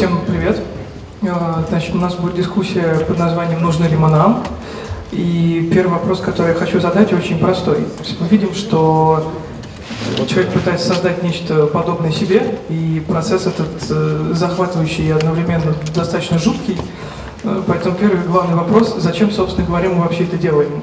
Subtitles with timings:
[0.00, 0.58] Всем привет.
[1.20, 4.44] Э, Значит, у нас будет дискуссия под названием «Нужно ли МАНАМ?».
[5.12, 7.86] И первый вопрос, который я хочу задать, очень простой.
[8.18, 9.30] Мы видим, что
[10.26, 16.78] человек пытается создать нечто подобное себе, и процесс этот э, захватывающий и одновременно достаточно жуткий.
[17.44, 20.82] Э, Поэтому первый главный вопрос, зачем, собственно говоря, мы вообще это делаем?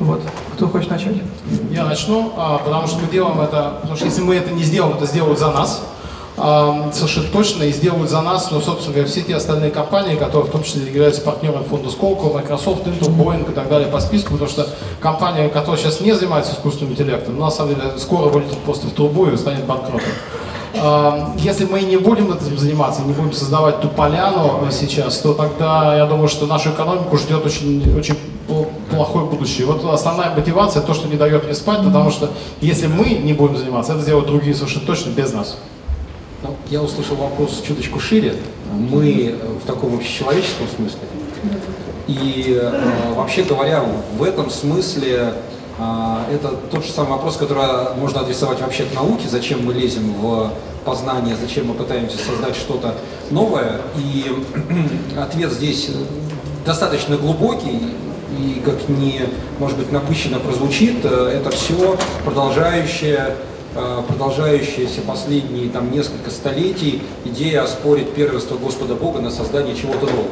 [0.00, 0.20] Вот.
[0.56, 1.22] Кто хочет начать?
[1.70, 4.96] Я начну, а, потому что мы делаем это, потому что если мы это не сделаем,
[4.96, 5.84] это сделают за нас.
[6.92, 10.52] Совершенно точно, и сделают за нас, ну, собственно говоря, все те остальные компании, которые в
[10.52, 14.48] том числе являются партнерами фонда Сколково, Microsoft, Intel, Boeing и так далее по списку, потому
[14.48, 14.68] что
[15.00, 19.26] компания, которая сейчас не занимается искусственным интеллектом, на самом деле скоро вылетит просто в трубу
[19.26, 20.12] и станет банкротом.
[21.38, 26.06] Если мы не будем этим заниматься, не будем создавать ту поляну сейчас, то тогда я
[26.06, 28.16] думаю, что нашу экономику ждет очень, очень
[28.48, 29.66] пл- плохое будущее.
[29.66, 32.30] Вот основная мотивация, то, что не дает мне спать, потому что
[32.60, 35.56] если мы не будем заниматься, это сделают другие совершенно точно без нас.
[36.42, 38.34] Ну, Я услышал вопрос чуточку шире.
[38.72, 41.00] Мы э, в таком общечеловеческом смысле.
[42.06, 43.84] И э, вообще говоря,
[44.16, 45.34] в этом смысле
[45.78, 50.14] э, это тот же самый вопрос, который можно адресовать вообще к науке, зачем мы лезем
[50.14, 50.52] в
[50.84, 52.94] познание, зачем мы пытаемся создать что-то
[53.30, 53.80] новое.
[53.96, 54.32] И
[55.18, 55.90] ответ здесь
[56.64, 57.80] достаточно глубокий,
[58.38, 59.22] и как не,
[59.58, 63.34] может быть, напыщенно прозвучит, э, это все продолжающее э,
[63.74, 70.28] продолжающаяся последние там, несколько столетий идея оспорить первенство Господа Бога на создание чего-то нового.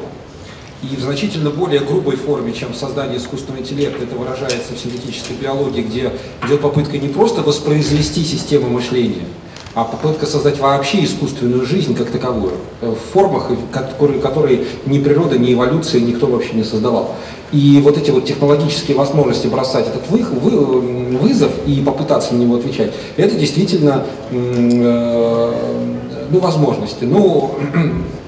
[0.83, 5.83] И в значительно более грубой форме, чем создание искусственного интеллекта, это выражается в синтетической биологии,
[5.83, 6.13] где
[6.47, 9.25] идет попытка не просто воспроизвести систему мышления,
[9.77, 15.37] а попытка создать вообще искусственную жизнь как таковую, э, в формах, которые, которые ни природа,
[15.39, 17.15] ни эволюция, никто вообще не создавал.
[17.53, 22.57] И вот эти вот технологические возможности бросать этот вы- вы- вызов и попытаться на него
[22.57, 25.53] отвечать, это действительно э,
[26.31, 27.05] ну, возможности.
[27.05, 27.51] Ну,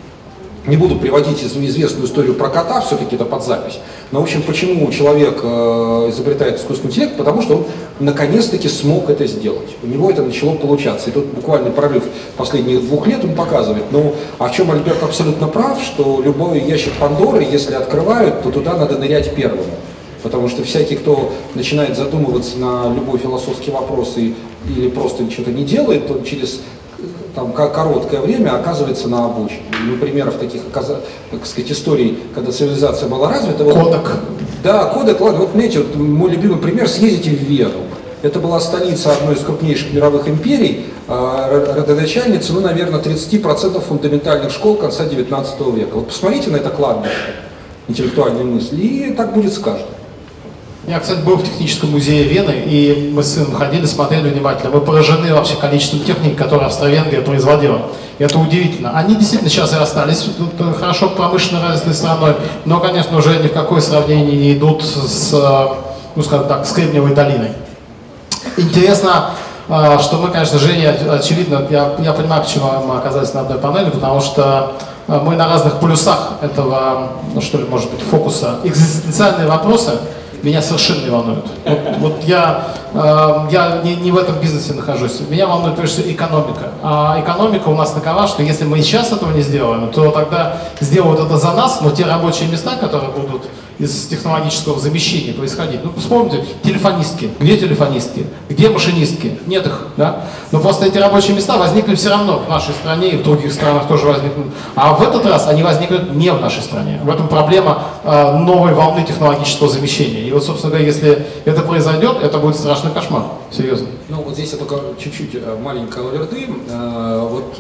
[0.69, 3.79] не буду приводить из- известную историю про кота, все-таки это под запись.
[4.13, 7.17] Но, в общем, почему человек э, изобретает искусственный интеллект?
[7.17, 7.65] Потому что он
[8.01, 9.69] наконец-таки смог это сделать.
[9.83, 11.11] У него это начало получаться.
[11.11, 12.05] И тут буквально прорыв
[12.37, 13.85] последних двух лет он показывает.
[13.91, 18.77] Ну, а в чем Альберт абсолютно прав, что любой ящик Пандоры, если открывают, то туда
[18.77, 19.65] надо нырять первым.
[20.23, 24.35] Потому что всякий, кто начинает задумываться на любой философский вопрос и,
[24.69, 26.61] или просто что-то не делает, то через
[27.39, 29.63] там, ко- короткое время оказывается на обочине.
[29.87, 33.63] Ну, примеров таких, так сказать, историй, когда цивилизация была развита.
[33.63, 34.11] вот- Кодек.
[34.65, 37.83] Да, кодек, ладно, вот знаете, вот мой любимый пример, съездите в Вену.
[38.23, 44.51] Это была столица одной из крупнейших мировых империй, а, ро- родоначальница, ну, наверное, 30% фундаментальных
[44.51, 45.95] школ конца 19 века.
[45.95, 47.13] Вот посмотрите на это кладбище
[47.87, 49.87] интеллектуальной мысли, и так будет с каждым.
[50.89, 54.71] Я, кстати, был в техническом музее Вены, и мы с сыном ходили, смотрели внимательно.
[54.71, 57.83] Мы поражены вообще количеством техники, которую Австро-Венгрия производила.
[58.19, 58.93] Это удивительно.
[58.97, 60.27] Они действительно сейчас и остались
[60.59, 65.31] э, хорошо промышленно развитой страной, но, конечно, уже ни в какое сравнение не идут с,
[65.35, 65.69] э,
[66.17, 67.51] ну, скажем так, с Кремниевой долиной.
[68.57, 69.33] Интересно,
[69.69, 73.91] э, что мы, конечно, Женя, очевидно, я, я понимаю, почему мы оказались на одной панели,
[73.91, 74.73] потому что
[75.07, 78.61] мы на разных полюсах этого, ну что ли, может быть, фокуса.
[78.65, 79.93] Экзистенциальные вопросы
[80.43, 81.47] меня совершенно не волнуют.
[81.65, 85.21] Вот, вот я, э, я не, не в этом бизнесе нахожусь.
[85.29, 86.71] Меня волнует прежде всего экономика.
[86.83, 91.21] А экономика у нас такова, что если мы сейчас этого не сделаем, то тогда сделают
[91.21, 93.43] это за нас, но те рабочие места, которые будут
[93.79, 95.81] из технологического замещения происходить.
[95.85, 97.31] Ну, вспомните, телефонистки.
[97.39, 98.27] Где телефонистки?
[98.49, 99.39] Где машинистки?
[99.47, 100.25] Нет их, да?
[100.51, 103.87] Но просто эти рабочие места возникли все равно в нашей стране и в других странах
[103.87, 104.47] тоже возникнут.
[104.75, 107.01] А в этот раз они возникнут не в нашей стране.
[107.05, 110.25] В этом проблема э, новой волны технологического замещения.
[110.25, 113.23] И вот, собственно говоря, если это произойдет, это будет страшный кошмар.
[113.53, 113.87] Серьезно.
[114.09, 116.49] Ну, вот здесь я только чуть-чуть э, маленькая оверды.
[116.69, 117.55] Э, Вот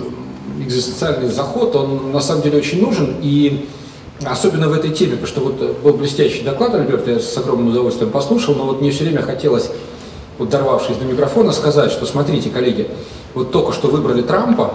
[0.61, 3.69] экзистенциальный заход, он на самом деле очень нужен, и
[4.25, 7.69] особенно в этой теме, потому что вот э, был блестящий доклад Альберта, я с огромным
[7.69, 9.71] удовольствием послушал, но вот мне все время хотелось,
[10.39, 12.89] вот дорвавшись до микрофона, сказать, что смотрите, коллеги,
[13.35, 14.73] вот только что выбрали Трампа,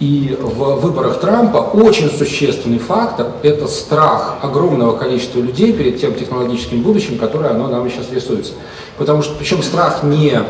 [0.00, 6.82] и в выборах Трампа очень существенный фактор– это страх огромного количества людей перед тем технологическим
[6.82, 8.54] будущим, которое оно нам сейчас рисуется.
[8.98, 10.42] Потому что, причем страх не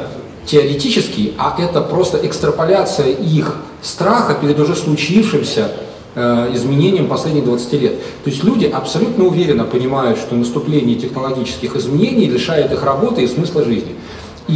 [0.47, 5.71] теоретический, а это просто экстраполяция их страха перед уже случившимся
[6.15, 7.99] э, изменением последних 20 лет.
[8.25, 13.65] То есть люди абсолютно уверенно понимают, что наступление технологических изменений лишает их работы и смысла
[13.65, 13.95] жизни.
[14.49, 14.55] И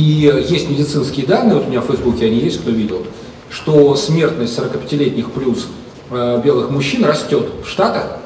[0.48, 3.02] есть медицинские данные, вот у меня в Фейсбуке они есть, кто видел,
[3.50, 5.68] что смертность 45-летних плюс
[6.10, 8.18] э, белых мужчин растет в Штатах,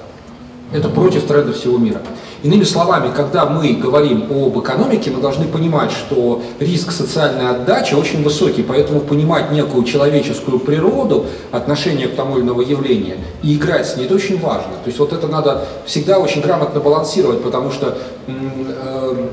[0.72, 2.00] это против тренда всего мира.
[2.42, 8.22] Иными словами, когда мы говорим об экономике, мы должны понимать, что риск социальной отдачи очень
[8.22, 13.96] высокий, поэтому понимать некую человеческую природу, отношение к тому или иному явлению и играть с
[13.96, 14.72] ней, это очень важно.
[14.82, 19.26] То есть вот это надо всегда очень грамотно балансировать, потому что э,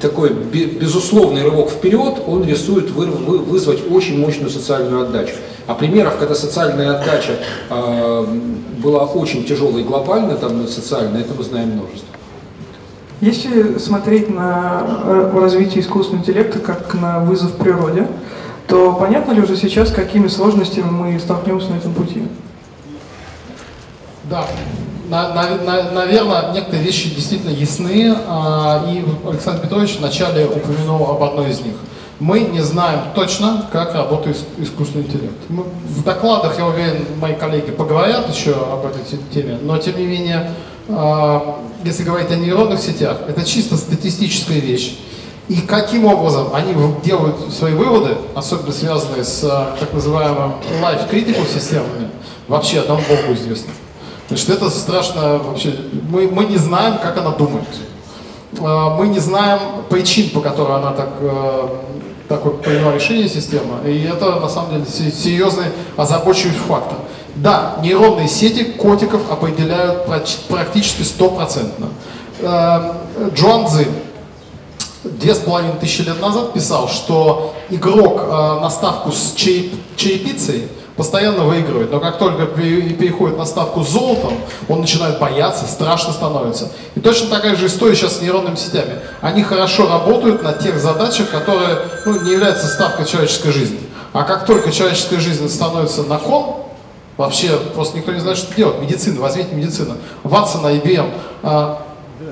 [0.00, 5.34] такой безусловный рывок вперед, он рисует вы, вы, вызвать очень мощную социальную отдачу.
[5.66, 7.32] А примеров, когда социальная отдача
[7.68, 8.26] э,
[8.78, 12.14] была очень тяжелой и глобальной, там социальная, это мы знаем множество.
[13.24, 14.82] Если смотреть на
[15.32, 18.06] развитие искусственного интеллекта как на вызов природе,
[18.68, 22.24] то понятно ли уже сейчас, какими сложностями мы столкнемся на этом пути?
[24.24, 24.46] Да,
[25.08, 31.22] на, на, на, наверное, некоторые вещи действительно ясны, а, и Александр Петрович вначале упомянул об
[31.22, 31.76] одной из них.
[32.20, 35.34] Мы не знаем точно, как работает искусственный интеллект.
[35.48, 39.00] Мы, в докладах, я уверен, мои коллеги поговорят еще об этой
[39.32, 40.50] теме, но тем не менее
[40.86, 44.98] если говорить о нейронных сетях, это чисто статистическая вещь.
[45.48, 51.46] И каким образом они делают свои выводы, особенно связанные с а, так называемым life critical
[51.46, 52.08] системами,
[52.48, 53.72] вообще одному Богу известно.
[54.28, 55.76] Значит, это страшно вообще.
[56.08, 57.68] Мы, мы не знаем, как она думает.
[58.58, 59.60] А, мы не знаем
[59.90, 61.10] причин, по которой она так,
[62.26, 63.86] такое приняла решение система.
[63.86, 65.66] И это на самом деле серьезный
[65.98, 66.96] озабочивающий фактор.
[67.36, 70.06] Да, нейронные сети котиков определяют
[70.48, 71.88] практически стопроцентно.
[72.40, 72.92] Э,
[73.34, 73.88] Джоан Цзи
[75.04, 81.44] две с половиной тысячи лет назад писал, что игрок э, на ставку с черепицей постоянно
[81.44, 84.34] выигрывает, но как только переходит на ставку с золотом,
[84.68, 86.70] он начинает бояться, страшно становится.
[86.94, 89.00] И точно такая же история сейчас с нейронными сетями.
[89.20, 93.80] Они хорошо работают на тех задачах, которые ну, не являются ставкой человеческой жизни.
[94.12, 96.63] А как только человеческая жизнь становится на кон,
[97.16, 98.80] Вообще просто никто не знает, что делать.
[98.80, 99.94] Медицина, возьмите медицину.
[100.24, 101.10] Ватсон, IBM.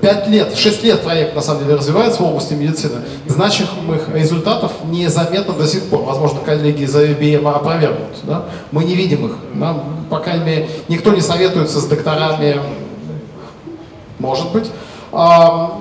[0.01, 3.03] Пять лет, шесть лет проект на самом деле развивается в области медицины.
[3.27, 6.03] Значимых результатов незаметно до сих пор.
[6.03, 8.17] Возможно, коллеги из IBM опровергнут.
[8.25, 8.47] Да?
[8.71, 9.37] Мы не видим их.
[9.55, 9.83] Да?
[10.09, 12.61] По крайней мере, никто не советуется с докторами.
[14.19, 14.71] Может быть.
[15.13, 15.79] А,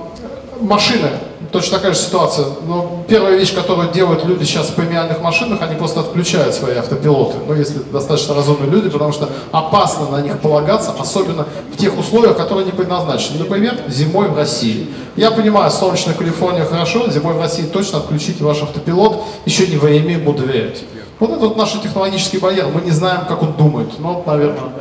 [0.60, 1.10] машины
[1.52, 2.46] точно такая же ситуация.
[2.66, 7.38] Но первая вещь, которую делают люди сейчас в премиальных машинах, они просто отключают свои автопилоты.
[7.48, 12.38] Ну, если достаточно разумные люди, потому что опасно на них полагаться, особенно в тех условиях,
[12.38, 13.40] которые не предназначены.
[13.40, 14.88] Например, зимой в России.
[15.16, 20.14] Я понимаю, солнечная Калифорния хорошо, зимой в России точно отключите ваш автопилот, еще не время
[20.14, 20.84] ему доверять.
[21.22, 22.70] Вот это вот наш технологический барьер.
[22.74, 23.90] Мы не знаем, как он думает.
[24.00, 24.72] Ну, наверное,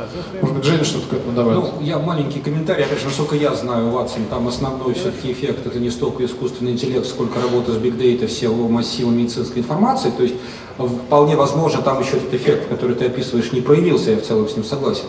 [0.41, 1.59] может быть, Женя что-то к этому добавит.
[1.59, 2.83] Ну, я маленький комментарий.
[2.83, 7.05] Опять же, насколько я знаю, Ватсон, там основной все-таки эффект это не столько искусственный интеллект,
[7.05, 10.09] сколько работа с биг дейта, все массивы медицинской информации.
[10.09, 10.35] То есть
[10.79, 14.55] вполне возможно, там еще этот эффект, который ты описываешь, не проявился, я в целом с
[14.55, 15.05] ним согласен.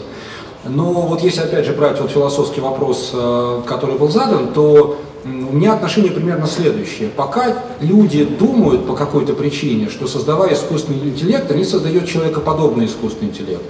[0.66, 4.98] Но вот если опять же брать вот философский вопрос, э, который был задан, то
[5.52, 7.10] у меня отношение примерно следующее.
[7.10, 13.62] Пока люди думают по какой-то причине, что создавая искусственный интеллект, они создают человекоподобный искусственный интеллект.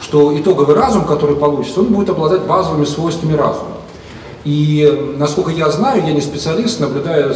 [0.00, 3.77] Что итоговый разум, который получится, он будет обладать базовыми свойствами разума.
[4.44, 7.34] И насколько я знаю, я не специалист, наблюдая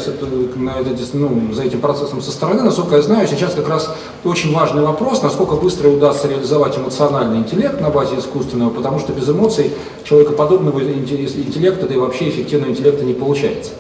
[1.12, 3.93] ну, за этим процессом со стороны, насколько я знаю, сейчас как раз
[4.25, 9.28] очень важный вопрос, насколько быстро удастся реализовать эмоциональный интеллект на базе искусственного, потому что без
[9.28, 9.72] эмоций
[10.04, 13.72] человекоподобного интеллекта, да и вообще эффективного интеллекта не получается.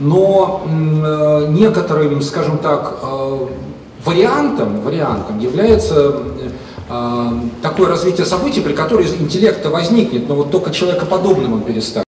[0.00, 0.62] Но
[1.48, 3.38] некоторым, скажем так, э,
[4.04, 6.22] вариантом, вариантом является
[6.88, 7.30] э,
[7.62, 12.04] такое развитие событий, при котором интеллект возникнет, но вот только человекоподобным он перестанет.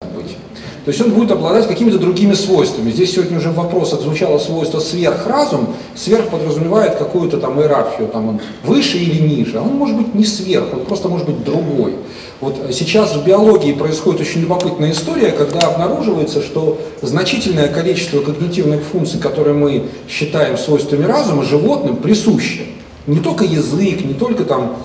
[0.87, 2.93] То есть он будет обладать какими-то другими свойствами.
[2.93, 5.75] Здесь сегодня уже в вопросах звучало свойство сверхразум.
[5.97, 9.59] Сверх подразумевает какую-то там иерархию, там он выше или ниже.
[9.59, 11.95] Он может быть не сверх, он просто может быть другой.
[12.41, 19.19] Вот сейчас в биологии происходит очень любопытная история, когда обнаруживается, что значительное количество когнитивных функций,
[19.19, 22.61] которые мы считаем свойствами разума, животным присуще.
[23.09, 24.77] Не только язык, не только там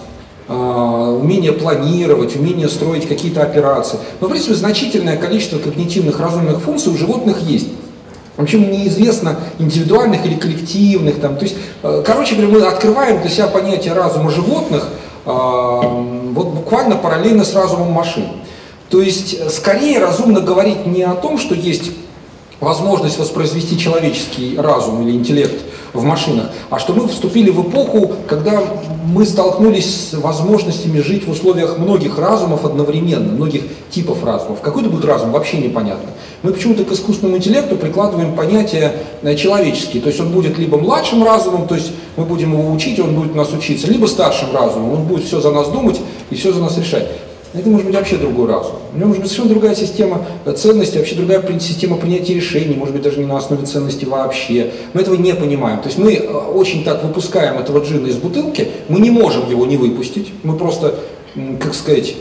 [0.51, 3.99] умение планировать, умение строить какие-то операции.
[4.19, 7.67] Но, в принципе, значительное количество когнитивных разумных функций у животных есть.
[8.35, 11.19] Причем неизвестно индивидуальных или коллективных.
[11.19, 11.37] Там.
[11.37, 14.87] То есть, э, короче говоря, мы открываем для себя понятие разума животных
[15.23, 15.81] а,
[16.33, 18.25] вот буквально параллельно с разумом машин.
[18.89, 21.91] То есть, скорее разумно говорить не о том, что есть
[22.59, 25.61] возможность воспроизвести человеческий разум или интеллект
[25.93, 28.61] в машинах, а что мы вступили в эпоху, когда
[29.05, 34.61] мы столкнулись с возможностями жить в условиях многих разумов одновременно, многих типов разумов.
[34.61, 36.09] Какой это будет разум, вообще непонятно.
[36.43, 41.23] Мы почему-то к искусственному интеллекту прикладываем понятие э, человеческий, то есть он будет либо младшим
[41.23, 45.03] разумом, то есть мы будем его учить, он будет нас учиться, либо старшим разумом, он
[45.03, 47.07] будет все за нас думать и все за нас решать.
[47.53, 48.75] Это может быть вообще другой разум.
[48.93, 53.03] У него может быть совершенно другая система ценностей, вообще другая система принятия решений, может быть
[53.03, 54.71] даже не на основе ценностей вообще.
[54.93, 55.79] Мы этого не понимаем.
[55.79, 59.65] То есть мы э, очень так выпускаем этого джина из бутылки, мы не можем его
[59.65, 60.95] не выпустить, мы просто,
[61.59, 62.15] как сказать,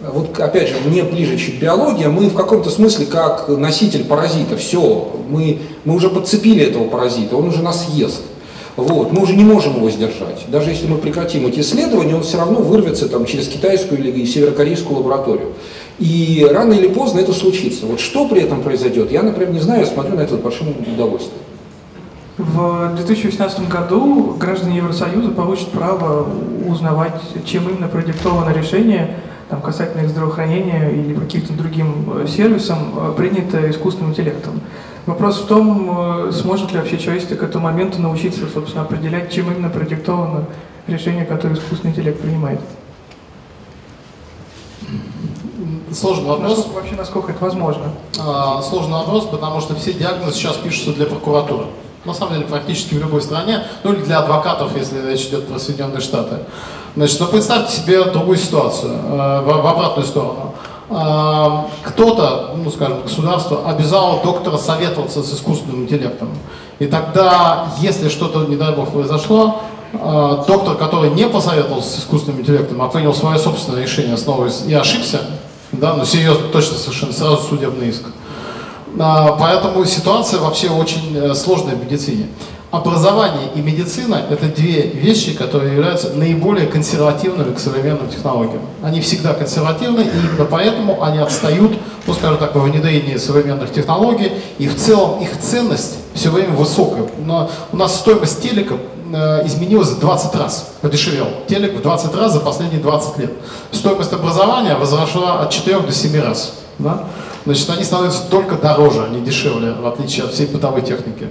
[0.00, 5.12] вот опять же, мне ближе чуть биология, мы в каком-то смысле как носитель паразита, все,
[5.30, 8.20] мы, мы уже подцепили этого паразита, он уже нас ест.
[8.76, 9.12] Вот.
[9.12, 10.44] Мы уже не можем его сдержать.
[10.48, 14.98] Даже если мы прекратим эти исследования, он все равно вырвется там, через китайскую или северокорейскую
[14.98, 15.52] лабораторию.
[15.98, 17.86] И рано или поздно это случится.
[17.86, 20.68] Вот что при этом произойдет, я, например, не знаю, я смотрю на это с большим
[20.70, 21.38] удовольствием.
[22.36, 26.26] В 2018 году граждане Евросоюза получат право
[26.66, 33.12] узнавать, чем именно продиктовано решение там, касательно их здравоохранения или каким-то другим э, сервисом, э,
[33.16, 34.60] принято искусственным интеллектом.
[35.06, 39.52] Вопрос в том, э, сможет ли вообще человечество к этому моменту научиться, собственно, определять, чем
[39.52, 40.46] именно продиктовано
[40.86, 42.60] решение, которое искусственный интеллект принимает.
[45.92, 46.56] Сложный вопрос.
[46.56, 47.92] Насколько, вообще, насколько это возможно?
[48.18, 51.66] А, сложный вопрос, потому что все диагнозы сейчас пишутся для прокуратуры.
[52.04, 55.58] На самом деле, практически в любой стране, ну или для адвокатов, если речь идет про
[55.58, 56.40] Соединенные Штаты.
[56.96, 60.53] Значит, но представьте себе другую ситуацию, э, в обратную сторону.
[60.96, 66.28] Э, кто-то, ну скажем, государство обязало доктора советоваться с искусственным интеллектом.
[66.78, 69.60] И тогда, если что-то, не дай бог, произошло,
[69.92, 74.74] э, доктор, который не посоветовался с искусственным интеллектом, а принял свое собственное решение, основываясь и
[74.74, 75.22] ошибся,
[75.72, 78.04] да, ну серьезно, точно совершенно, сразу судебный иск.
[78.96, 82.28] Поэтому ситуация вообще очень сложная в медицине.
[82.74, 88.62] Образование и медицина– это две вещи, которые являются наиболее консервативными к современным технологиям.
[88.82, 94.66] Они всегда консервативны, и поэтому они отстают, ну, скажем так, во внедрении современных технологий, и
[94.66, 97.06] в целом их ценность все время высокая.
[97.24, 98.74] Но у нас стоимость телека
[99.12, 101.28] э, изменилась в 20 раз, подешевел.
[101.46, 103.30] Телек в 20 раз за последние 20 лет.
[103.70, 106.54] Стоимость образования возросла от 4 до 7 раз.
[106.80, 107.04] Да?
[107.44, 111.30] Значит, они становятся только дороже, не дешевле, в отличие от всей бытовой техники.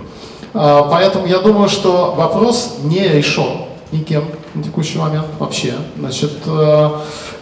[0.54, 5.74] А, поэтому я думаю, что вопрос не решен никем на текущий момент вообще.
[5.98, 6.90] Значит, э,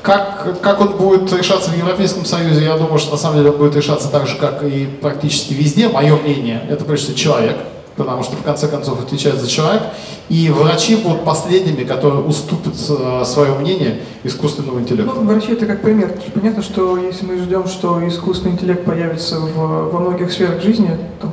[0.01, 3.57] как, как он будет решаться в Европейском Союзе, я думаю, что на самом деле он
[3.57, 5.87] будет решаться так же, как и практически везде.
[5.87, 7.57] Мое мнение, это прежде всего человек,
[7.95, 9.83] потому что в конце концов отвечает за человек,
[10.29, 15.13] и врачи будут последними, которые уступят э, свое мнение искусственному интеллекту.
[15.15, 16.13] Ну, врачи это как пример.
[16.33, 21.31] Понятно, что если мы ждем, что искусственный интеллект появится в, во многих сферах жизни, то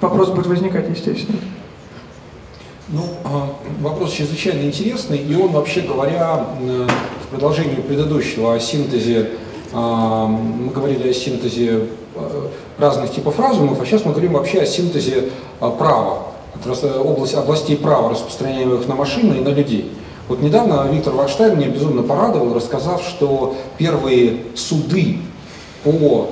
[0.00, 1.38] вопрос будет возникать, естественно.
[2.88, 6.46] Ну, а, вопрос чрезвычайно интересный, и он, вообще говоря,
[7.24, 9.30] в продолжении предыдущего о синтезе,
[9.72, 12.48] а, мы говорили о синтезе а,
[12.78, 16.28] разных типов разумов, а сейчас мы говорим вообще о синтезе права,
[17.02, 19.90] область, областей права, распространяемых на машины и на людей.
[20.28, 25.18] Вот недавно Виктор Вайнштейн меня безумно порадовал, рассказав, что первые суды
[25.82, 26.30] по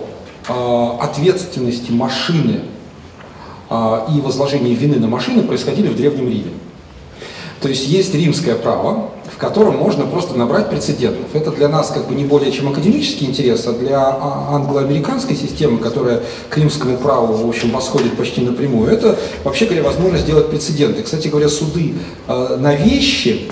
[1.00, 2.60] ответственности машины
[4.14, 6.50] и возложение вины на машины происходили в Древнем Риме.
[7.64, 11.24] То есть есть римское право, в котором можно просто набрать прецедентов.
[11.32, 15.78] Это для нас как бы не более чем академический интерес, а для а, англо-американской системы,
[15.78, 21.02] которая к римскому праву, в общем, восходит почти напрямую, это вообще говоря возможность сделать прецеденты.
[21.02, 21.94] Кстати говоря, суды
[22.28, 23.48] э, на вещи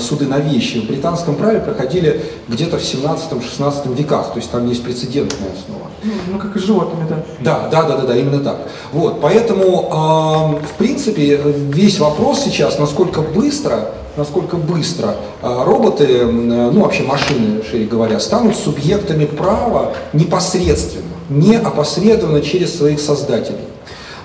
[0.00, 4.82] суды на вещи в британском праве проходили где-то в 17-16 веках, то есть там есть
[4.82, 5.91] прецедентная основа.
[6.04, 7.22] Ну, ну как и с животными, да.
[7.40, 8.56] Да, да, да, да, да, именно так.
[8.92, 16.80] Вот, поэтому, э, в принципе, весь вопрос сейчас, насколько быстро, насколько быстро э, роботы, ну
[16.82, 23.71] вообще машины, шире говоря, станут субъектами права непосредственно, не опосредованно через своих создателей.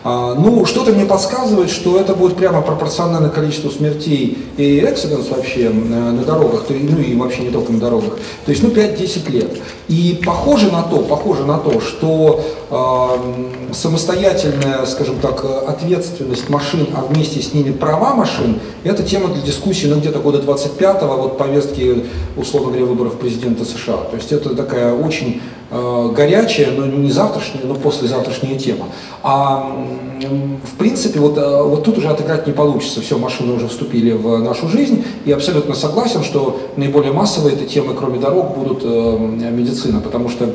[0.10, 5.70] А, ну, что-то мне подсказывает, что это будет прямо пропорционально количеству смертей и эксиденс вообще
[5.70, 8.14] на дорогах, ну и вообще не только на дорогах.
[8.46, 9.58] То есть, ну, 5-10 лет.
[9.90, 17.02] И похоже на то, похоже на то, что э, самостоятельная, скажем так, ответственность машин, а
[17.02, 22.06] вместе с ними права машин, это тема для дискуссии, ну, где-то года 25-го, вот повестки,
[22.38, 23.98] условно говоря, выборов президента США.
[24.10, 28.86] То есть это такая очень э, горячая, но не завтрашняя, но послезавтрашняя тема.
[29.22, 29.76] А
[30.20, 33.02] в принципе, вот, э, вот тут уже отыграть не получится.
[33.02, 35.04] Все, машины уже вступили в нашу жизнь.
[35.26, 39.18] И абсолютно согласен, что наиболее массовые этой темы, кроме дорог, будут э,
[39.52, 40.54] медицина, потому что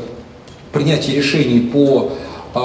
[0.73, 2.11] принятие решений по
[2.55, 2.59] э,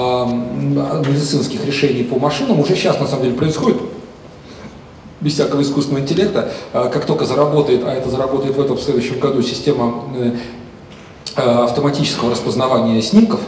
[1.08, 3.78] медицинских решений по машинам уже сейчас на самом деле происходит
[5.20, 9.18] без всякого искусственного интеллекта, э, как только заработает, а это заработает в этом в следующем
[9.18, 10.32] году система э,
[11.38, 13.40] автоматического распознавания снимков,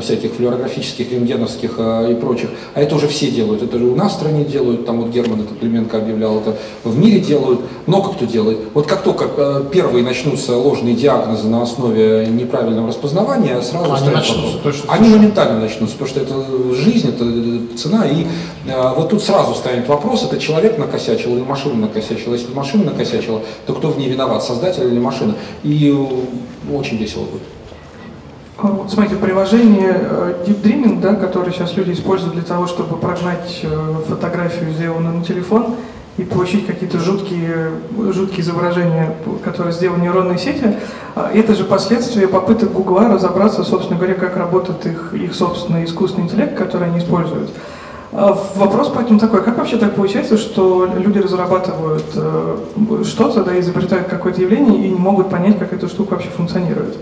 [0.00, 2.50] всяких флюорографических, рентгеновских э, и прочих.
[2.74, 3.62] А это уже все делают.
[3.62, 6.98] Это же у нас в стране делают, там вот Герман этот Клименко объявлял, это в
[6.98, 8.58] мире делают, много кто делает.
[8.74, 14.56] Вот как только э, первые начнутся ложные диагнозы на основе неправильного распознавания, сразу Они начнутся
[14.56, 14.62] вопрос.
[14.62, 14.92] точно.
[14.92, 18.06] Они моментально начнутся, потому что это жизнь, это цена.
[18.06, 18.26] И
[18.66, 22.34] э, вот тут сразу станет вопрос, это человек накосячил или машина накосячила.
[22.34, 25.34] Если машина накосячила, то кто в ней виноват, создатель или машина?
[25.62, 27.42] И э, очень весело будет.
[28.64, 33.60] Вот Смотрите, приложение э, Deep Dreaming, да, которое сейчас люди используют для того, чтобы прогнать
[33.62, 35.74] э, фотографию, сделанную на телефон,
[36.16, 37.72] и получить какие-то жуткие,
[38.12, 40.76] жуткие изображения, которые сделаны нейронные сети,
[41.14, 46.24] а, это же последствия попыток Гугла разобраться, собственно говоря, как работает их, их собственный искусственный
[46.24, 47.50] интеллект, который они используют.
[48.12, 52.56] А, Вопрос поэтому такой, как вообще так получается, что люди разрабатывают э,
[53.04, 56.96] что-то, да, изобретают какое-то явление и не могут понять, как эта штука вообще функционирует?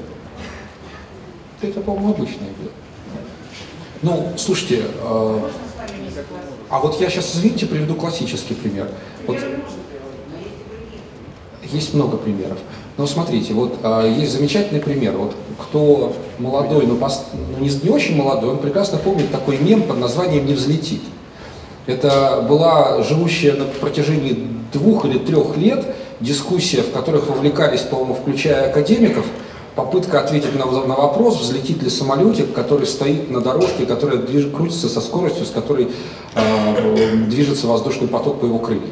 [1.63, 2.73] Это, по-моему, обычное дело.
[4.03, 5.39] Ну, слушайте, э,
[6.69, 8.89] а вот я сейчас, извините, приведу классический пример.
[9.29, 9.39] Вот
[11.71, 12.59] есть много примеров.
[12.97, 15.13] Но смотрите, вот э, есть замечательный пример.
[15.13, 19.85] Вот кто молодой, но пос- ну, не, не очень молодой, он прекрасно помнит такой мем
[19.85, 21.03] под названием «Не взлетит».
[21.87, 28.71] Это была живущая на протяжении двух или трех лет дискуссия, в которых вовлекались, по-моему, включая
[28.71, 29.27] академиков,
[29.75, 35.01] попытка ответить на, вопрос, взлетит ли самолетик, который стоит на дорожке, которая движ- крутится со
[35.01, 35.89] скоростью, с которой
[36.35, 38.91] э, движется воздушный поток по его крыльям.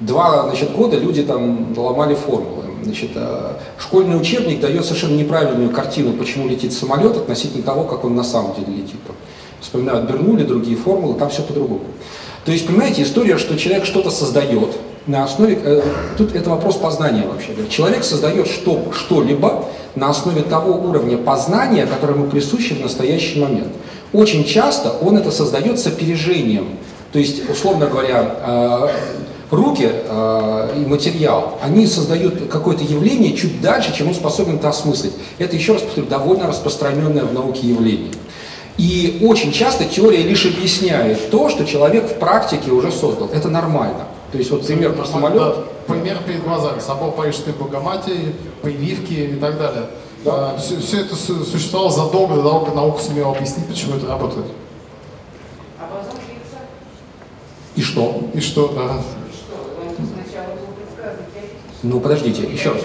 [0.00, 2.64] Два значит, года люди там ломали формулы.
[2.82, 8.14] Значит, э, школьный учебник дает совершенно неправильную картину, почему летит самолет, относительно того, как он
[8.14, 9.02] на самом деле летит.
[9.06, 9.16] Там
[9.64, 11.80] Вспоминают Бернули, другие формулы, там все по-другому.
[12.44, 15.82] То есть, понимаете, история, что человек что-то создает на основе, э,
[16.18, 17.54] тут это вопрос познания вообще.
[17.70, 23.72] Человек создает что, что-либо на основе того уровня познания, который ему присуще в настоящий момент.
[24.12, 26.68] Очень часто он это создает с опережением.
[27.12, 28.88] То есть, условно говоря, э,
[29.50, 35.12] руки э, и материал, они создают какое-то явление чуть дальше, чем он способен это осмыслить.
[35.38, 38.10] Это, еще раз повторю, довольно распространенное в науке явление.
[38.76, 43.30] И очень часто теория лишь объясняет то, что человек в практике уже создал.
[43.32, 44.06] Это нормально.
[44.34, 45.36] То есть вот пример про самолет.
[45.38, 45.54] Да,
[45.86, 46.80] пример перед глазами.
[46.80, 49.86] Собор Парижской Богоматери, прививки и так далее.
[50.58, 54.46] все, это су- существовало задолго до того, как наука сумела объяснить, почему это работает.
[57.76, 58.28] И что?
[58.34, 59.00] И что, да.
[61.84, 62.82] Ну подождите, еще раз.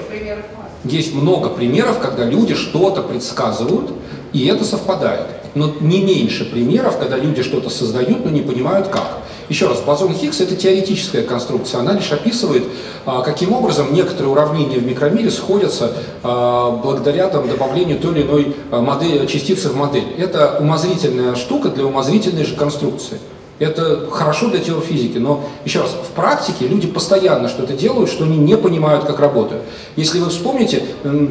[0.83, 3.91] Есть много примеров, когда люди что-то предсказывают,
[4.33, 5.25] и это совпадает.
[5.55, 9.23] Но не меньше примеров, когда люди что-то создают, но не понимают как.
[9.49, 12.63] Еще раз, бозон Хиггса это теоретическая конструкция, она лишь описывает,
[13.07, 18.55] а, каким образом некоторые уравнения в микромире сходятся а, благодаря там, добавлению той или иной
[18.69, 20.13] а, модели, частицы в модель.
[20.19, 23.17] Это умозрительная штука для умозрительной же конструкции.
[23.57, 28.37] Это хорошо для теофизики, но еще раз, в практике люди постоянно что-то делают, что они
[28.37, 29.63] не понимают, как работают.
[29.95, 31.27] Если вы вспомните, э,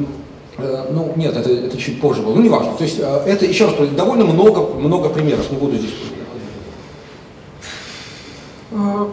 [0.90, 2.72] ну нет, это, это чуть позже было, ну неважно.
[2.76, 5.94] То есть это, еще раз, довольно много, много примеров, не буду здесь.
[8.70, 9.06] Э,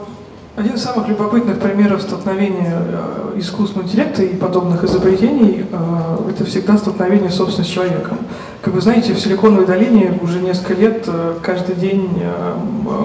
[0.58, 6.78] Один из самых любопытных примеров столкновения э, искусственного интеллекта и подобных изобретений э, это всегда
[6.78, 8.20] столкновение, собственно, с человеком.
[8.62, 11.08] Как вы знаете, в Силиконовой долине уже несколько лет
[11.44, 12.10] каждый день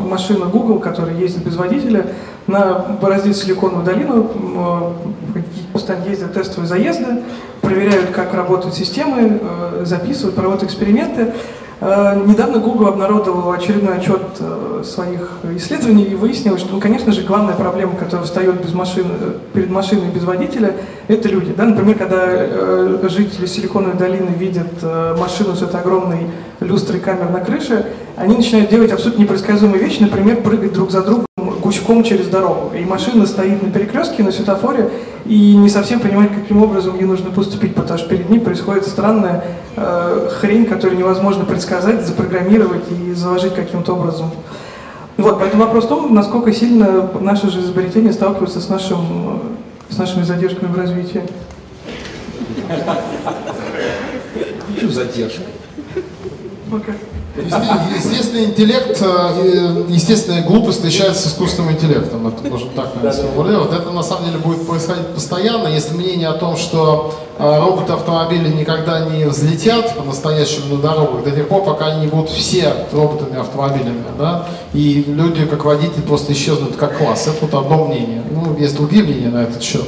[0.09, 2.07] машина Google, которая ездит без водителя,
[2.47, 4.95] на бороздит Силиконовую долину,
[5.75, 7.23] постоянно ездят тестовые заезды,
[7.61, 9.39] проверяют, как работают системы,
[9.83, 11.35] записывают, проводят эксперименты.
[11.81, 17.23] Э, Недавно Google обнародовал очередной отчет э, своих исследований и выяснилось, что, ну, конечно же,
[17.23, 20.75] главная проблема, которая встает без машины, э, перед машиной без водителя,
[21.09, 21.55] это люди.
[21.57, 21.65] Да?
[21.65, 24.83] Например, когда жители Силиконовой долины видят
[25.19, 30.43] машину с этой огромной люстрой камер на крыше, они начинают делать абсолютно непредсказуемые вещи, например,
[30.43, 31.27] прыгать друг за другом
[31.71, 32.73] гуськом через дорогу.
[32.75, 34.91] И машина стоит на перекрестке, на светофоре,
[35.25, 39.45] и не совсем понимает, каким образом ей нужно поступить, потому что перед ней происходит странная
[39.77, 44.31] э, хрень, которую невозможно предсказать, запрограммировать и заложить каким-то образом.
[45.17, 49.41] Вот, поэтому вопрос в том, насколько сильно наши же изобретения сталкиваются с, нашим,
[49.89, 51.23] с нашими задержками в развитии.
[54.81, 55.43] Чё задержка?
[56.71, 56.93] Пока.
[57.37, 62.27] Естественный интеллект, э, и естественная глупость встречается с искусственным интеллектом.
[62.27, 63.73] Это можно так наверное, сформулировать.
[63.73, 65.69] Это на самом деле будет происходить постоянно.
[65.69, 71.49] Есть мнение о том, что э, роботы-автомобили никогда не взлетят по-настоящему на дорогах до тех
[71.49, 74.05] пор, пока они не будут все роботами-автомобилями.
[74.19, 74.47] Да?
[74.73, 77.29] И люди, как водители, просто исчезнут как класс.
[77.29, 78.23] Это вот одно мнение.
[78.31, 79.85] Ну, есть другие мнения на этот счет.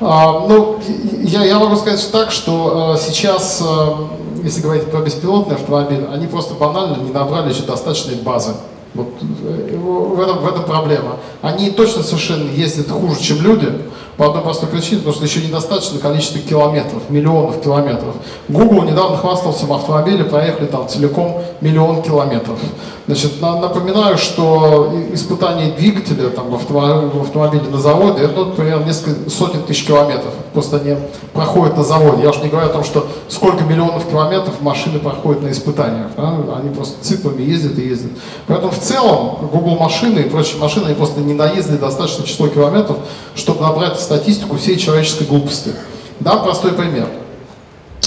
[0.00, 0.78] А, ну,
[1.22, 6.26] я, я могу сказать так, что э, сейчас э, если говорить про беспилотный автомобиль, они
[6.26, 8.52] просто банально не набрали еще достаточной базы.
[8.94, 9.08] Вот
[9.44, 9.69] э,
[10.04, 11.16] в этом, в этом проблема.
[11.42, 13.72] Они точно совершенно ездят хуже, чем люди,
[14.20, 18.16] по одной простой причине, потому что еще недостаточно количество километров, миллионов километров.
[18.48, 22.58] Google недавно хвастался в автомобиле, проехали там целиком миллион километров.
[23.06, 28.52] Значит, на, напоминаю, что испытание двигателя там, в, автомобиле, в автомобиле на заводе, это, ну,
[28.52, 30.32] примерно несколько сотен тысяч километров.
[30.52, 30.96] Просто они
[31.32, 32.22] проходят на заводе.
[32.22, 36.08] Я уж не говорю о том, что сколько миллионов километров машины проходят на испытаниях.
[36.16, 36.36] Да?
[36.56, 38.12] Они просто циклами ездят и ездят.
[38.46, 39.89] Поэтому в целом Google машины
[40.20, 42.98] и прочие машины, они просто не наездили достаточное число километров,
[43.34, 45.74] чтобы набрать статистику всей человеческой глупости.
[46.20, 47.08] Дам простой пример.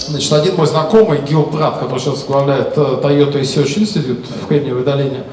[0.08, 4.84] Значит, один мой знакомый, Гил Прат, который сейчас возглавляет э, Toyota Research Institute в Кремниевой
[4.84, 5.24] долине,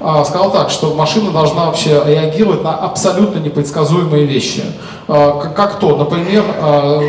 [0.00, 4.62] а, сказал так, что машина должна вообще реагировать на абсолютно непредсказуемые вещи.
[5.08, 7.00] А, как то, например, а,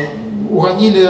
[0.50, 1.08] уронили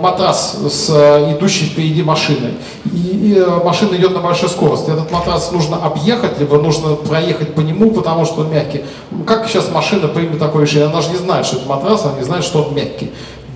[0.00, 2.54] матрас с э, идущей впереди машиной.
[2.84, 4.90] И, машина идет на большой скорости.
[4.90, 8.84] Этот матрас нужно объехать, либо нужно проехать по нему, потому что он мягкий.
[9.26, 10.88] Как сейчас машина примет такое решение?
[10.88, 13.12] Она же не знает, что это матрас, она не знает, что он мягкий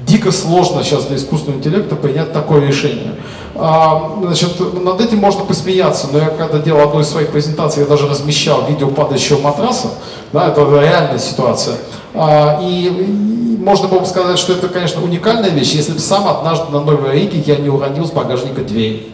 [0.07, 3.17] дико сложно сейчас для искусственного интеллекта принять такое решение.
[3.57, 7.89] А, значит, над этим можно посмеяться, но я когда делал одну из своих презентаций, я
[7.89, 9.89] даже размещал видео падающего матраса,
[10.33, 11.77] да, это реальная ситуация.
[12.17, 16.71] А, и, можно было бы сказать, что это, конечно, уникальная вещь, если бы сам однажды
[16.71, 19.13] на Новой Риге я не уронил с багажника дверь.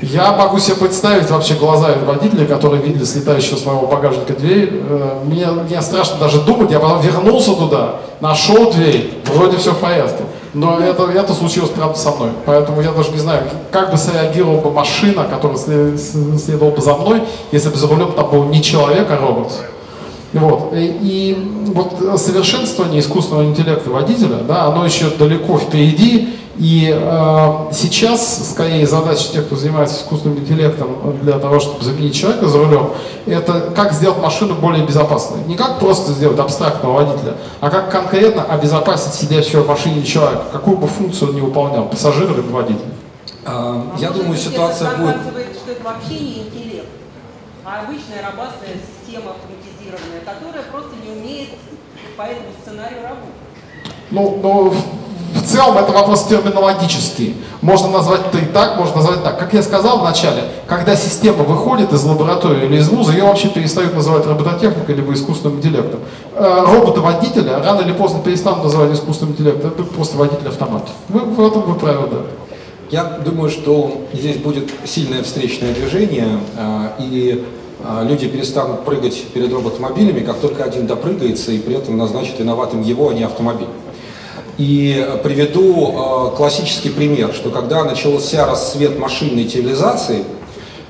[0.00, 4.70] Я могу себе представить вообще глаза водителя, которые видели слетающего с моего багажника дверь.
[4.72, 9.78] Э, мне, мне страшно даже думать, я потом вернулся туда, нашел дверь, вроде все в
[9.78, 10.22] порядке.
[10.54, 12.30] Но это, это случилось правда со мной.
[12.46, 17.22] Поэтому я даже не знаю, как бы среагировала бы машина, которая следовала бы за мной,
[17.50, 19.52] если бы за рулем там был не человек, а робот.
[20.32, 20.72] Вот.
[20.74, 21.36] И,
[21.66, 29.28] вот совершенствование искусственного интеллекта водителя, да, оно еще далеко впереди, и э, сейчас, скорее, задача
[29.32, 32.90] тех, кто занимается искусственным интеллектом для того, чтобы заменить человека за рулем,
[33.26, 35.44] это как сделать машину более безопасной.
[35.46, 40.78] Не как просто сделать абстрактного водителя, а как конкретно обезопасить сидящего в машине человека, какую
[40.78, 42.80] бы функцию он не выполнял, пассажир или водитель.
[43.44, 45.14] А, я думаю, ситуация будет...
[45.14, 46.88] что это вообще не интеллект,
[47.64, 48.74] а обычная робастная
[49.06, 49.30] система
[49.88, 51.48] автоматизированная, которая просто не умеет
[52.16, 53.34] по этому сценарию работать.
[54.10, 54.74] Ну, ну,
[55.34, 57.36] в целом это вопрос терминологический.
[57.60, 59.38] Можно назвать это и так, можно назвать так.
[59.38, 63.48] Как я сказал в начале, когда система выходит из лаборатории или из вуза, ее вообще
[63.48, 66.00] перестают называть робототехникой либо искусственным интеллектом.
[66.34, 70.88] Э, робота-водителя рано или поздно перестанут называть искусственным интеллектом, это просто водитель автомат.
[71.08, 72.18] Вы, в этом вы правы, да.
[72.90, 77.44] Я думаю, что здесь будет сильное встречное движение, э, и
[78.02, 83.10] люди перестанут прыгать перед роботомобилями, как только один допрыгается и при этом назначит виноватым его,
[83.10, 83.68] а не автомобиль.
[84.58, 90.24] И приведу э, классический пример, что когда начался рассвет машинной цивилизации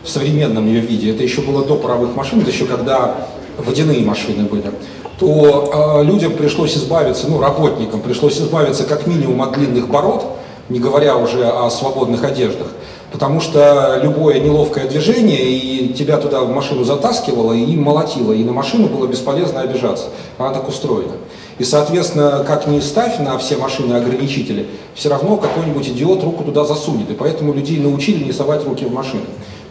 [0.03, 4.45] в современном ее виде, это еще было до паровых машин, это еще когда водяные машины
[4.45, 4.73] были,
[5.21, 10.25] то э, людям пришлось избавиться, ну, работникам пришлось избавиться как минимум от длинных бород,
[10.71, 12.69] не говоря уже о свободных одеждах,
[13.13, 18.53] потому что любое неловкое движение, и тебя туда в машину затаскивало, и молотило, и на
[18.53, 20.07] машину было бесполезно обижаться.
[20.39, 21.15] Она так устроена.
[21.59, 26.65] И, соответственно, как ни ставь на все машины ограничители, все равно какой-нибудь идиот руку туда
[26.65, 27.11] засунет.
[27.11, 29.23] И поэтому людей научили не совать руки в машины.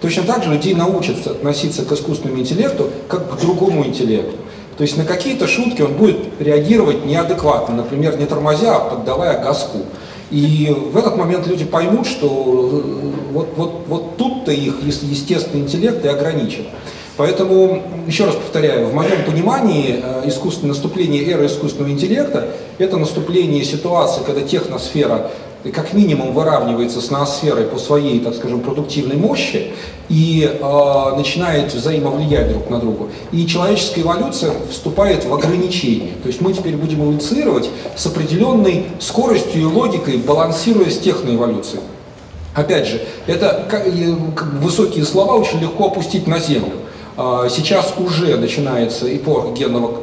[0.02, 4.36] Точно так же людей научатся относиться к искусственному интеллекту как к другому интеллекту.
[4.78, 9.80] То есть на какие-то шутки он будет реагировать неадекватно, например, не тормозя, а поддавая газку.
[10.30, 16.04] И в этот момент люди поймут, что э, вот, вот, вот тут-то их естественный интеллект
[16.04, 16.66] и ограничен.
[17.16, 23.64] Поэтому, еще раз повторяю, в моем понимании э, искусственное наступление эры искусственного интеллекта– это наступление
[23.64, 25.32] ситуации, когда техносфера
[25.74, 29.74] как минимум выравнивается с ноосферой по своей, так скажем, продуктивной мощи
[30.10, 33.10] и э, начинает взаимовлиять друг на друга.
[33.32, 36.14] И человеческая эволюция вступает в ограничение.
[36.22, 41.82] То есть мы теперь будем эволюционировать с определенной скоростью и логикой, балансируя с техноэволюцией.
[42.54, 43.86] Опять же, это как,
[44.62, 46.74] высокие слова очень легко опустить на землю.
[47.16, 50.02] А, сейчас уже начинается эпоха генного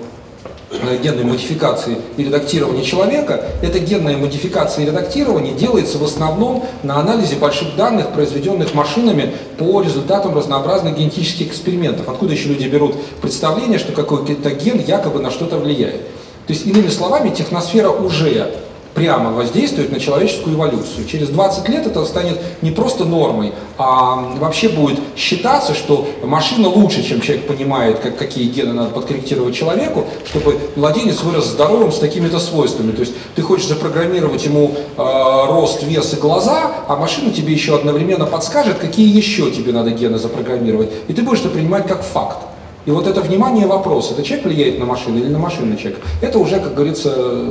[1.02, 7.36] генной модификации и редактирования человека, эта генная модификация и редактирование делается в основном на анализе
[7.36, 12.08] больших данных, произведенных машинами по результатам разнообразных генетических экспериментов.
[12.08, 16.00] Откуда еще люди берут представление, что какой-то ген якобы на что-то влияет.
[16.46, 18.52] То есть, иными словами, техносфера уже
[18.94, 21.06] прямо воздействует на человеческую эволюцию.
[21.06, 27.02] Через 20 лет это станет не просто нормой, а вообще будет считаться, что машина лучше,
[27.02, 32.38] чем человек понимает, как, какие гены надо подкорректировать человеку, чтобы младенец вырос здоровым с такими-то
[32.38, 32.92] свойствами.
[32.92, 35.02] То есть ты хочешь запрограммировать ему э,
[35.48, 40.18] рост, вес и глаза, а машина тебе еще одновременно подскажет, какие еще тебе надо гены
[40.18, 40.90] запрограммировать.
[41.08, 42.38] И ты будешь это принимать как факт.
[42.86, 46.38] И вот это внимание вопрос, это человек влияет на машину или на машину человек, это
[46.38, 47.50] уже, как говорится,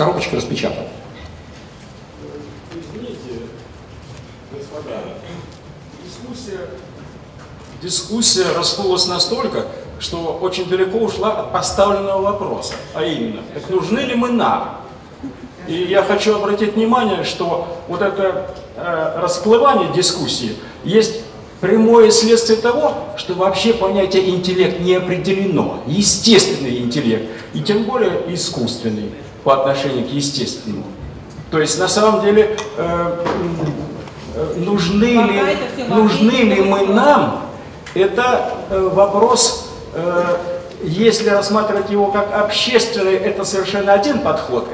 [0.00, 0.86] коробочка распечатана.
[2.72, 3.44] Извините,
[4.50, 4.96] господа,
[6.02, 6.60] дискуссия,
[7.82, 9.66] дискуссия раскололась настолько,
[9.98, 14.80] что очень далеко ушла от поставленного вопроса, а именно, так нужны ли мы нам?
[15.68, 21.20] И я хочу обратить внимание, что вот это э, расплывание дискуссии есть
[21.60, 25.82] прямое следствие того, что вообще понятие интеллект не определено.
[25.86, 29.10] Естественный интеллект, и тем более искусственный
[29.44, 30.84] по отношению к естественному.
[31.50, 33.24] То есть на самом деле э,
[34.36, 35.42] э, нужны ли,
[35.88, 37.42] нужны ли мы нам,
[37.94, 40.36] это э, вопрос, э,
[40.82, 44.68] если рассматривать его как общественный, это совершенно один подход,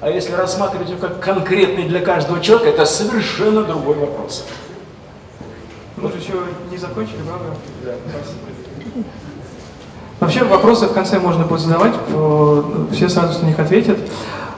[0.00, 4.44] а если рассматривать его как конкретный для каждого человека, это совершенно другой вопрос.
[5.96, 6.32] Мы же еще
[6.70, 7.56] не закончили, правда?
[7.84, 7.92] Да.
[10.20, 11.94] Вообще вопросы в конце можно будет задавать,
[12.92, 13.98] все сразу на них ответят.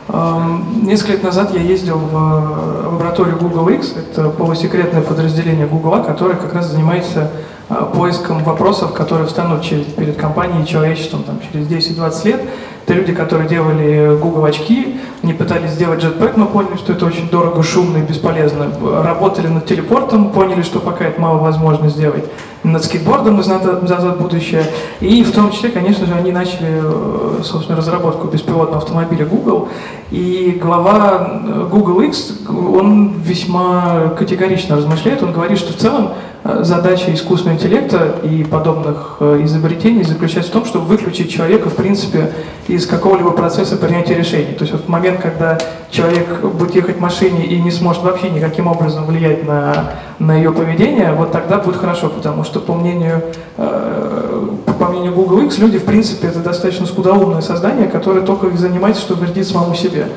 [0.09, 6.03] Эм, несколько лет назад я ездил в э, лабораторию Google X, это полусекретное подразделение Google,
[6.03, 7.31] которое как раз занимается
[7.71, 9.63] э, поиском вопросов, которые встанут
[9.97, 12.43] перед компанией и человечеством там, через 10-20 лет.
[12.85, 17.31] Это люди, которые делали Google очки, они пытались сделать Jetpack, но поняли, что это очень
[17.31, 18.73] дорого, шумно и бесполезно.
[19.05, 22.25] Работали над телепортом, поняли, что пока это мало возможно сделать.
[22.65, 24.65] Над скейтбордом из «Назад будущее».
[25.01, 29.69] И в том числе, конечно же, они начали, э, собственно, разработку беспилотного автомобиля Google.
[30.13, 36.13] И глава э, Google X, он весьма категорично размышляет, он говорит, что в целом
[36.45, 42.33] задача искусственного интеллекта и подобных э, изобретений заключается в том, чтобы выключить человека, в принципе,
[42.67, 44.53] из какого-либо процесса принятия решений.
[44.55, 45.59] То есть вот в момент, когда
[45.91, 50.53] человек будет ехать в машине и не сможет вообще никаким образом влиять на, на ее
[50.53, 53.23] поведение, вот тогда будет хорошо, потому что по мнению,
[53.57, 59.01] э, по мнению Google X, люди, в принципе, это достаточно скудоумное создание, которое только занимается,
[59.01, 60.09] чтобы вредить самому себе.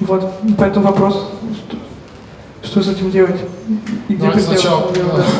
[0.00, 1.30] Вот, поэтому вопрос,
[2.70, 3.40] что с этим делать?
[4.08, 4.84] И где Давайте сначала,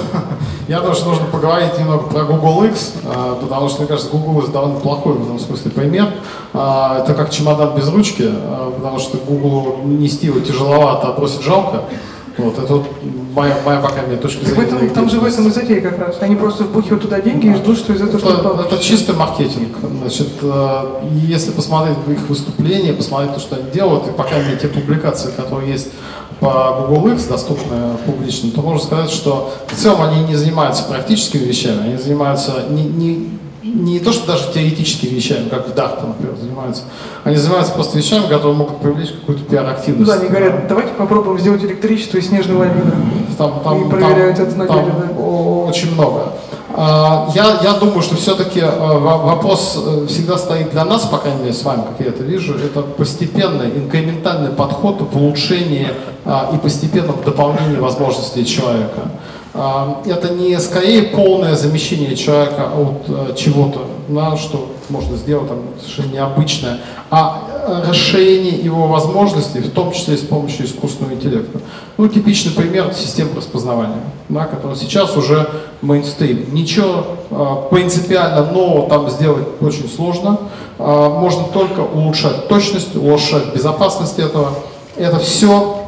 [0.69, 4.41] я думаю, что нужно поговорить немного про Google X, а, потому что, мне кажется, Google
[4.41, 6.09] X довольно плохой в этом смысле пример.
[6.53, 11.43] А, это как чемодан без ручки, а, потому что Google нести его тяжеловато, а просит
[11.43, 11.85] жалко.
[12.37, 12.87] Вот, это вот
[13.35, 14.63] моя, моя пока мне точка зрения.
[14.63, 16.17] этом, там же в этом и затея как раз.
[16.21, 19.77] Они просто впухивают туда деньги и ждут, что из этого что-то Это чистый маркетинг.
[20.01, 20.29] Значит,
[21.27, 25.73] если посмотреть их выступления, посмотреть то, что они делают, и пока мне те публикации, которые
[25.73, 25.91] есть
[26.41, 27.77] по Google X, доступны
[28.07, 32.85] публично, то можно сказать, что в целом они не занимаются практическими вещами, они занимаются не,
[32.85, 33.29] не,
[33.63, 36.83] не то, что даже теоретическими вещами, как в Dart, например, занимаются.
[37.25, 40.11] Они занимаются просто вещами, которые могут привлечь какую-то пиар-активность.
[40.11, 42.93] Ну да, они говорят, давайте попробуем сделать электричество из снежной лавины.
[43.37, 45.23] Там, там, и проверяют там, это на деле, да?
[45.23, 46.33] Очень много.
[46.83, 51.41] А, я, я думаю, что все-таки а, вопрос э, всегда стоит для нас, по крайней
[51.43, 55.89] мере, с вами, как я это вижу, это постепенный, инкрементальный подход в улучшении
[56.25, 59.11] а, и постепенном дополнении возможностей человека.
[59.53, 66.13] Это не скорее полное замещение человека от э, чего-то, да, что можно сделать там, совершенно
[66.15, 66.79] необычное,
[67.11, 71.61] а э, расширение его возможностей, в том числе и с помощью искусственного интеллекта.
[71.97, 75.49] Ну, типичный пример системы распознавания, да, который сейчас уже
[75.83, 76.53] мейнстрим.
[76.53, 80.39] Ничего э, принципиально нового там сделать очень сложно.
[80.79, 84.51] Э, можно только улучшать точность, улучшать безопасность этого.
[84.97, 85.81] Это все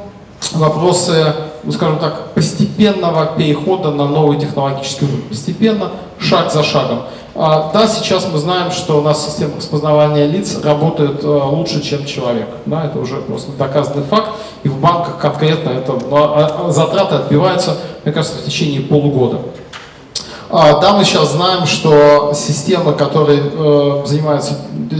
[0.52, 5.22] вопросы, ну, скажем так, постепенного перехода на новый технологический уровень.
[5.22, 7.02] Постепенно, шаг за шагом.
[7.34, 12.04] А, да, сейчас мы знаем, что у нас система распознавания лиц работает э, лучше, чем
[12.04, 12.48] человек.
[12.66, 14.30] Да, это уже просто доказанный факт.
[14.64, 19.40] И в банках конкретно это а, а, затраты отбиваются, мне кажется, в течение полугода.
[20.50, 24.58] Да, мы сейчас знаем, что системы, которые э, занимаются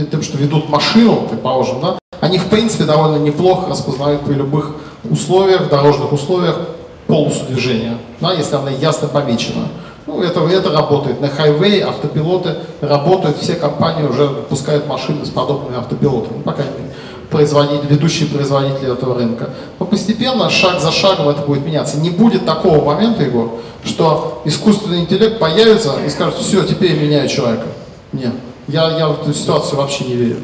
[0.09, 4.71] тем, что ведут машину, предположим, да, они в принципе довольно неплохо распознают при любых
[5.03, 6.57] условиях, дорожных условиях
[7.05, 9.67] полосу движения, да, если она ясно помечена.
[10.05, 11.21] Ну, это, это работает.
[11.21, 16.73] На хайвей автопилоты работают, все компании уже выпускают машины с подобными автопилотами, ну, по крайней
[16.73, 16.93] мере,
[17.29, 19.49] производители, ведущие производители этого рынка.
[19.79, 21.97] Но постепенно, шаг за шагом это будет меняться.
[21.97, 23.49] Не будет такого момента, Егор,
[23.85, 27.65] что искусственный интеллект появится и скажет, все, теперь меняю человека.
[28.11, 28.33] Нет,
[28.67, 30.37] я, я в эту ситуацию вообще не верю.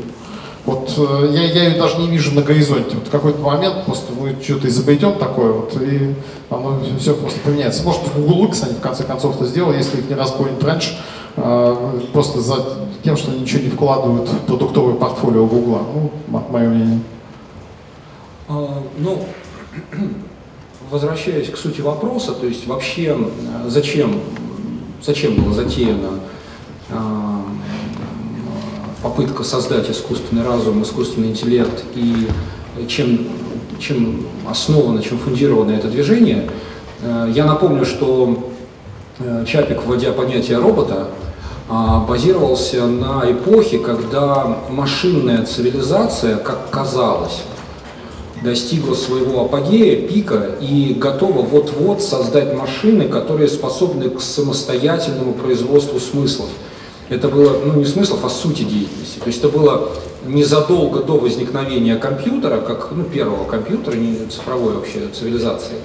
[0.65, 2.95] Вот э, я, я ее даже не вижу на горизонте.
[2.95, 6.13] Вот в какой-то момент просто мы что-то изобретем такое, вот, и
[6.49, 7.83] оно все просто поменяется.
[7.83, 10.97] Может, Google X они в конце концов это сделают, если их не разгонит раньше,
[11.37, 12.65] э, просто за
[13.03, 15.81] тем, что они ничего не вкладывают в продуктовое портфолио Google.
[15.93, 16.11] Ну,
[16.49, 16.99] мое мнение.
[18.49, 19.23] А, ну,
[20.91, 23.15] возвращаясь к сути вопроса, то есть вообще
[23.67, 24.19] зачем,
[25.01, 26.19] зачем было затеяно
[26.91, 27.28] а,
[29.01, 32.27] попытка создать искусственный разум, искусственный интеллект и
[32.87, 33.27] чем,
[33.79, 36.49] чем основано, чем фундировано это движение.
[37.03, 38.51] А, я напомню, что
[39.45, 41.09] Чапик, вводя понятие робота,
[42.07, 47.41] базировался на эпохе, когда машинная цивилизация, как казалось,
[48.41, 56.49] достигла своего апогея, пика и готова вот-вот создать машины, которые способны к самостоятельному производству смыслов.
[57.09, 59.19] Это было, ну не смыслов, а сути деятельности.
[59.19, 59.89] То есть это было
[60.25, 65.75] незадолго до возникновения компьютера, как ну, первого компьютера, не цифровой вообще цивилизации.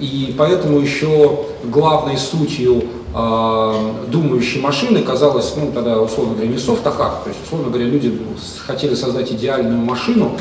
[0.00, 2.82] И поэтому еще главной сутью
[3.14, 8.18] э, думающей машины казалось, ну тогда, условно говоря, не софт-ахак, то есть, условно говоря, люди
[8.66, 10.36] хотели создать идеальную машину,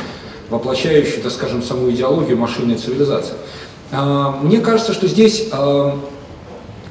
[0.50, 3.36] воплощающий, так скажем, саму идеологию машинной цивилизации.
[3.92, 6.00] А, мне кажется, что здесь а,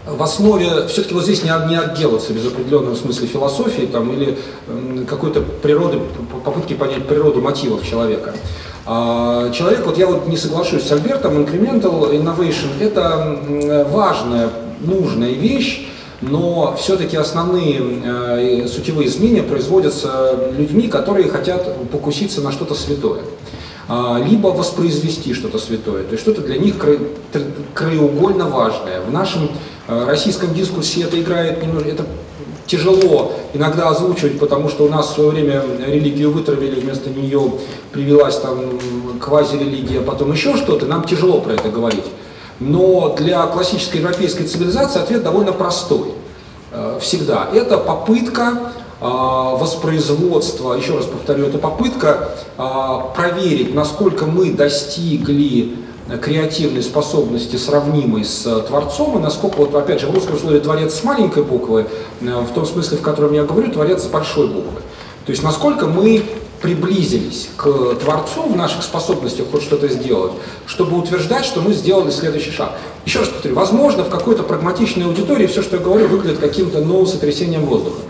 [0.07, 4.39] в основе, все-таки вот здесь не, не отделаться без определенного смысла философии там, или
[5.09, 6.01] какой-то природы,
[6.45, 8.35] попытки понять природу мотивов человека.
[8.85, 15.89] А, человек, вот я вот не соглашусь с Альбертом, incremental innovation– это важная, нужная вещь,
[16.21, 23.23] но все-таки основные э, сутевые изменения производятся людьми, которые хотят покуситься на что-то святое.
[23.89, 26.97] А, либо воспроизвести что-то святое, то есть что-то для них кра...
[27.75, 29.01] краеугольно важное.
[29.01, 29.51] В нашем
[29.89, 32.07] э, российском дискурсе это играет это
[32.67, 37.53] тяжело иногда озвучивать, потому что у нас в свое время религию вытравили, вместо нее
[37.93, 38.79] привелась там
[39.21, 42.07] квазирелигия, потом еще что-то, нам тяжело про это говорить.
[42.61, 46.13] Но для классической европейской цивилизации ответ довольно простой.
[46.71, 47.49] Э, всегда.
[47.53, 48.73] Это попытка
[49.05, 52.37] а, воспроизводства, еще раз повторю, это попытка
[53.17, 55.75] проверить, насколько мы достигли
[56.21, 61.05] креативной способности, сравнимой с Творцом, и насколько, вот опять же, в русском слове «творец» с
[61.05, 61.87] маленькой буквы,
[62.21, 64.81] э, в том смысле, в котором я говорю, «творец» с большой буквы.
[65.25, 66.25] То есть насколько мы
[66.61, 70.33] приблизились к Творцу в наших способностях хоть что-то сделать,
[70.67, 72.73] чтобы утверждать, что мы сделали следующий шаг.
[73.05, 77.07] Еще раз повторю, возможно, в какой-то прагматичной аудитории все, что я говорю, выглядит каким-то новым
[77.07, 78.01] сотрясением воздуха.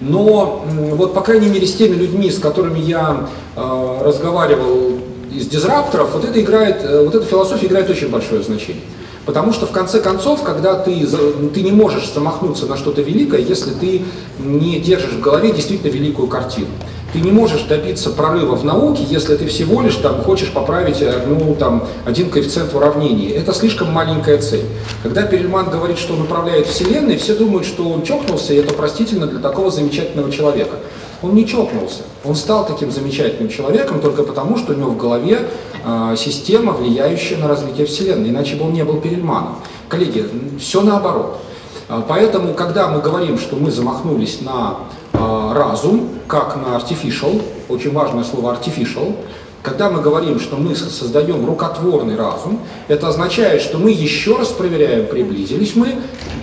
[0.00, 4.98] Но вот, по крайней мере, с теми людьми, с которыми я э, разговаривал
[5.36, 8.82] из дизрапторов, вот это играет, э, вот эта философия играет очень большое значение.
[9.24, 11.06] Потому что в конце концов, когда ты,
[11.54, 14.02] ты не можешь замахнуться на что-то великое, если ты
[14.40, 16.66] не держишь в голове действительно великую картину.
[17.12, 21.54] Ты не можешь добиться прорыва в науке, если ты всего лишь там, хочешь поправить ну,
[21.54, 23.30] там, один коэффициент в уравнении.
[23.30, 24.64] Это слишком маленькая цель.
[25.02, 29.26] Когда Перельман говорит, что он управляет Вселенной, все думают, что он чокнулся, и это простительно
[29.26, 30.76] для такого замечательного человека.
[31.20, 32.02] Он не чокнулся.
[32.24, 35.48] Он стал таким замечательным человеком только потому, что у него в голове
[35.84, 38.30] э, система, влияющая на развитие Вселенной.
[38.30, 39.56] Иначе бы он не был Перельманом.
[39.88, 40.24] Коллеги,
[40.58, 41.40] все наоборот.
[41.88, 44.78] А, поэтому, когда мы говорим, что мы замахнулись на
[45.12, 49.16] э, разум, как на artificial, очень важное слово artificial,
[49.62, 55.06] когда мы говорим, что мы создаем рукотворный разум, это означает, что мы еще раз проверяем,
[55.06, 55.94] приблизились мы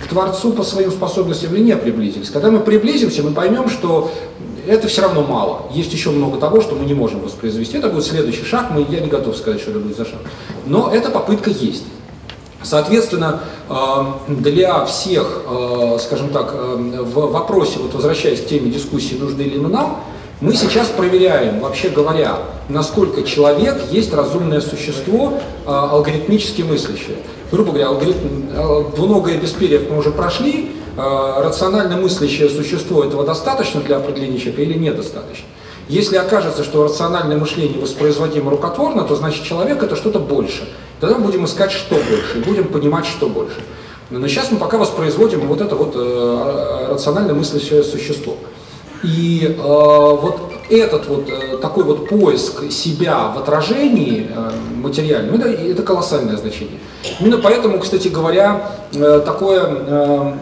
[0.02, 2.30] к Творцу по своим способностям или не приблизились.
[2.30, 4.10] Когда мы приблизимся, мы поймем, что
[4.66, 5.66] это все равно мало.
[5.72, 7.78] Есть еще много того, что мы не можем воспроизвести.
[7.78, 10.20] Это будет следующий шаг, мы, я не готов сказать, что это будет за шаг.
[10.66, 11.84] Но эта попытка есть.
[12.62, 19.14] Соответственно, эм, для всех, э, скажем так, эм, в вопросе, вот возвращаясь к теме дискуссии,
[19.14, 20.02] нужны ли мы нам,
[20.42, 25.34] мы сейчас проверяем, вообще говоря, насколько человек есть разумное существо,
[25.66, 27.16] э, алгоритмически мыслящее.
[27.52, 34.38] Грубо говоря, э, двуногое бесперьев мы уже прошли, рационально мыслящее существо этого достаточно для определения
[34.38, 35.46] человека или недостаточно.
[35.88, 40.68] Если окажется, что рациональное мышление воспроизводимо рукотворно, то значит человек это что-то больше.
[41.00, 43.60] Тогда будем искать, что больше, и будем понимать, что больше.
[44.10, 48.36] Но сейчас мы пока воспроизводим вот это вот э, рационально мыслящее существо.
[49.02, 55.48] И э, вот этот вот э, такой вот поиск себя в отражении э, материальном, это,
[55.48, 56.78] это колоссальное значение.
[57.18, 60.38] Именно поэтому, кстати говоря, э, такое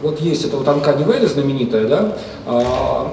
[0.00, 2.12] вот есть эта вот Анка Вэлли знаменитая, да,
[2.46, 3.12] а,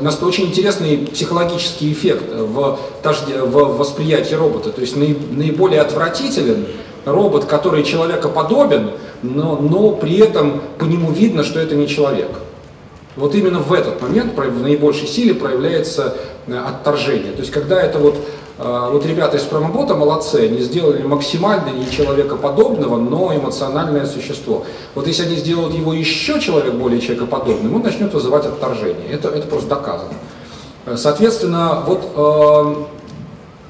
[0.22, 4.70] очень интересный психологический эффект в, в восприятии робота.
[4.70, 6.66] То есть наиболее отвратителен
[7.04, 8.92] робот, который человекоподобен,
[9.22, 12.30] но, но при этом по нему видно, что это не человек.
[13.16, 17.32] Вот именно в этот момент в наибольшей силе проявляется э, отторжение.
[17.32, 18.16] То есть когда это вот
[18.58, 24.64] э, вот ребята из промобота молодцы, они сделали максимально не человекоподобного, но эмоциональное существо.
[24.96, 29.08] Вот если они сделают его еще человек более человекоподобным, он начнет вызывать отторжение.
[29.10, 30.14] Это, это просто доказано.
[30.96, 32.84] Соответственно, вот, э,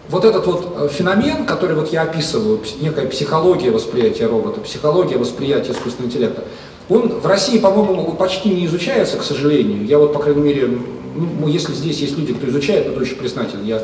[0.08, 6.10] вот этот вот феномен, который вот я описываю, некая психология восприятия робота, психология восприятия искусственного
[6.10, 6.44] интеллекта,
[6.88, 9.84] он в России, по-моему, почти не изучается, к сожалению.
[9.86, 10.78] Я вот, по крайней мере,
[11.14, 13.64] ну, если здесь есть люди, кто изучает, то очень признателен.
[13.64, 13.82] Я...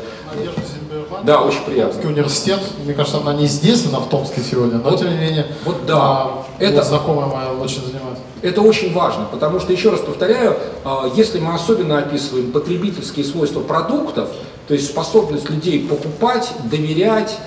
[1.23, 1.93] Да, очень приятно.
[1.93, 5.17] Томский университет, мне кажется, она не здесь, она в Томске сегодня, но вот, тем не
[5.17, 8.23] менее, вот да, а, это вот знакомая моя очень занимается.
[8.41, 13.61] Это очень важно, потому что, еще раз повторяю, а, если мы особенно описываем потребительские свойства
[13.61, 14.29] продуктов,
[14.67, 17.37] то есть способность людей покупать, доверять,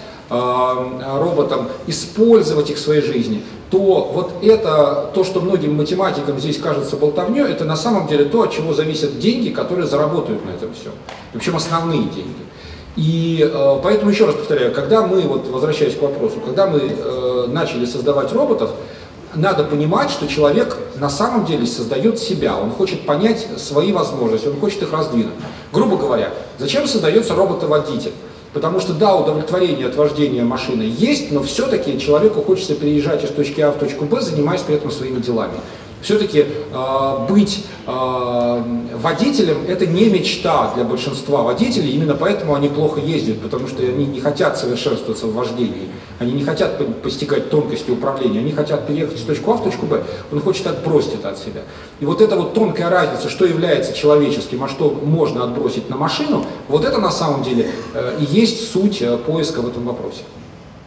[1.19, 6.97] роботам, использовать их в своей жизни, то вот это, то, что многим математикам здесь кажется
[6.97, 10.91] болтовней, это на самом деле то, от чего зависят деньги, которые заработают на этом все.
[11.33, 12.45] Причем основные деньги.
[12.97, 17.47] И э, поэтому еще раз повторяю, когда мы, вот возвращаясь к вопросу, когда мы э,
[17.49, 18.71] начали создавать роботов,
[19.35, 24.61] надо понимать, что человек на самом деле создает себя, он хочет понять свои возможности, он
[24.61, 25.35] хочет их раздвинуть.
[25.73, 28.13] Грубо говоря, зачем создается роботоводитель?
[28.55, 33.61] Потому что да, удовлетворение от вождения машины есть, но все-таки человеку хочется переезжать из точки
[33.61, 35.55] А в точку Б, занимаясь при этом своими делами.
[36.01, 38.63] Все-таки э, быть э,
[38.95, 44.07] водителем это не мечта для большинства водителей, именно поэтому они плохо ездят, потому что они
[44.07, 45.89] не хотят совершенствоваться в вождении,
[46.19, 50.03] они не хотят постигать тонкости управления, они хотят переехать из точки А в точку Б,
[50.31, 51.63] он хочет отбросить это от себя.
[52.01, 56.45] И вот эта вот тонкая разница, что является человеческим, а что можно отбросить на машину,
[56.69, 60.23] вот это на самом деле э, и есть суть э, поиска в этом вопросе.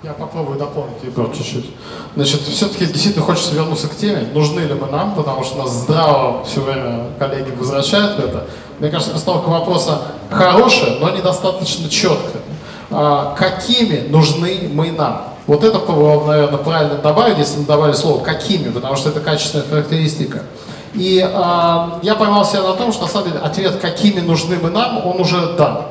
[0.03, 1.71] Я попробую дополнить, Егор, чуть-чуть.
[2.15, 6.43] Значит, все-таки действительно хочется вернуться к теме, нужны ли мы нам, потому что нас здраво
[6.45, 8.45] все время коллеги возвращают в это.
[8.80, 12.43] Мне кажется, постановка вопроса хорошая, но недостаточно четкая.
[12.89, 15.33] А, какими нужны мы нам?
[15.47, 20.43] Вот это, наверное, правильно добавить, если мы добавили слово «какими», потому что это качественная характеристика.
[20.93, 21.29] И э,
[22.01, 25.21] я поймал себя на том, что на самом деле ответ «какими нужны мы нам», он
[25.21, 25.83] уже дан.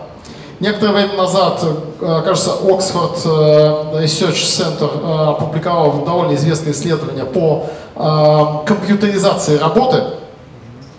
[0.61, 2.69] Некоторое время назад, э, кажется, э,
[4.03, 7.67] Research Center опубликовал довольно известное исследование по
[8.67, 10.03] компьютеризации работы.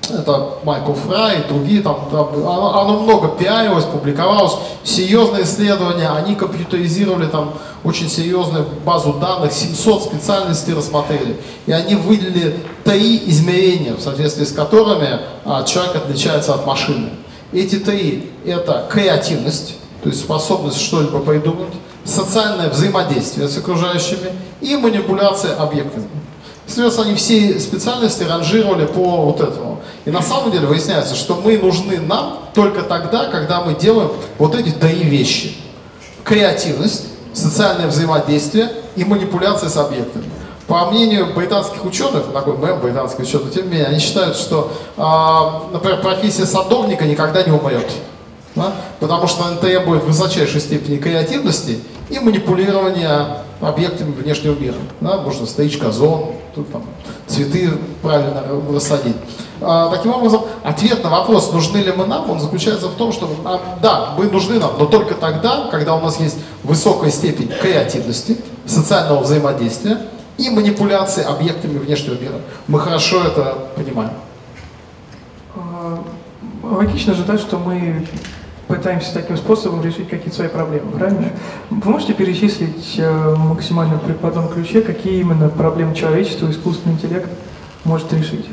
[0.09, 4.53] Это Майкл Фрай и другие, там, там оно, оно много пиарилось, публиковалось.
[4.83, 7.53] Серьезные исследования, они компьютеризировали там
[7.83, 11.37] очень серьезную базу данных, 700 специальностей рассмотрели.
[11.65, 17.09] И они выделили три измерения, в соответствии с которыми а, человек отличается от машины.
[17.51, 24.31] Эти три– это креативность, то есть способность что-либо придумать, социальное взаимодействие с окружающими
[24.61, 26.07] и манипуляция объектами.
[26.67, 29.76] Соответственно, они все специальности ранжировали по вот этому.
[30.07, 34.55] И на самом деле выясняется, что мы нужны нам только тогда, когда мы делаем вот
[34.55, 35.57] эти три вещи.
[36.23, 40.23] Креативность, социальное взаимодействие и манипуляция с объектами.
[40.65, 45.73] По мнению британских ученых, такой мем британских ученых, тем не менее, они считают, что, э,
[45.73, 47.91] например, профессия садовника никогда не умрет.
[48.55, 48.75] Да?
[49.01, 54.75] Потому что она требует высочайшей степени креативности и манипулирования объектами внешнего мира.
[55.01, 55.17] Да?
[55.17, 56.83] Можно стричь газон, тут, там,
[57.27, 59.15] цветы правильно рассадить.
[59.59, 63.27] А, таким образом, ответ на вопрос, нужны ли мы нам, он заключается в том, что
[63.43, 68.37] а, да, мы нужны нам, но только тогда, когда у нас есть высокая степень креативности,
[68.65, 69.99] социального взаимодействия,
[70.37, 72.35] и манипуляции объектами внешнего мира.
[72.67, 74.11] Мы хорошо это понимаем.
[75.55, 76.03] А,
[76.61, 78.05] логично ожидать, что мы
[78.67, 81.31] пытаемся таким способом решить какие-то свои проблемы, правильно?
[81.69, 87.29] Вы можете перечислить э, максимально при одном ключе, какие именно проблемы человечества искусственный интеллект
[87.83, 88.45] может решить?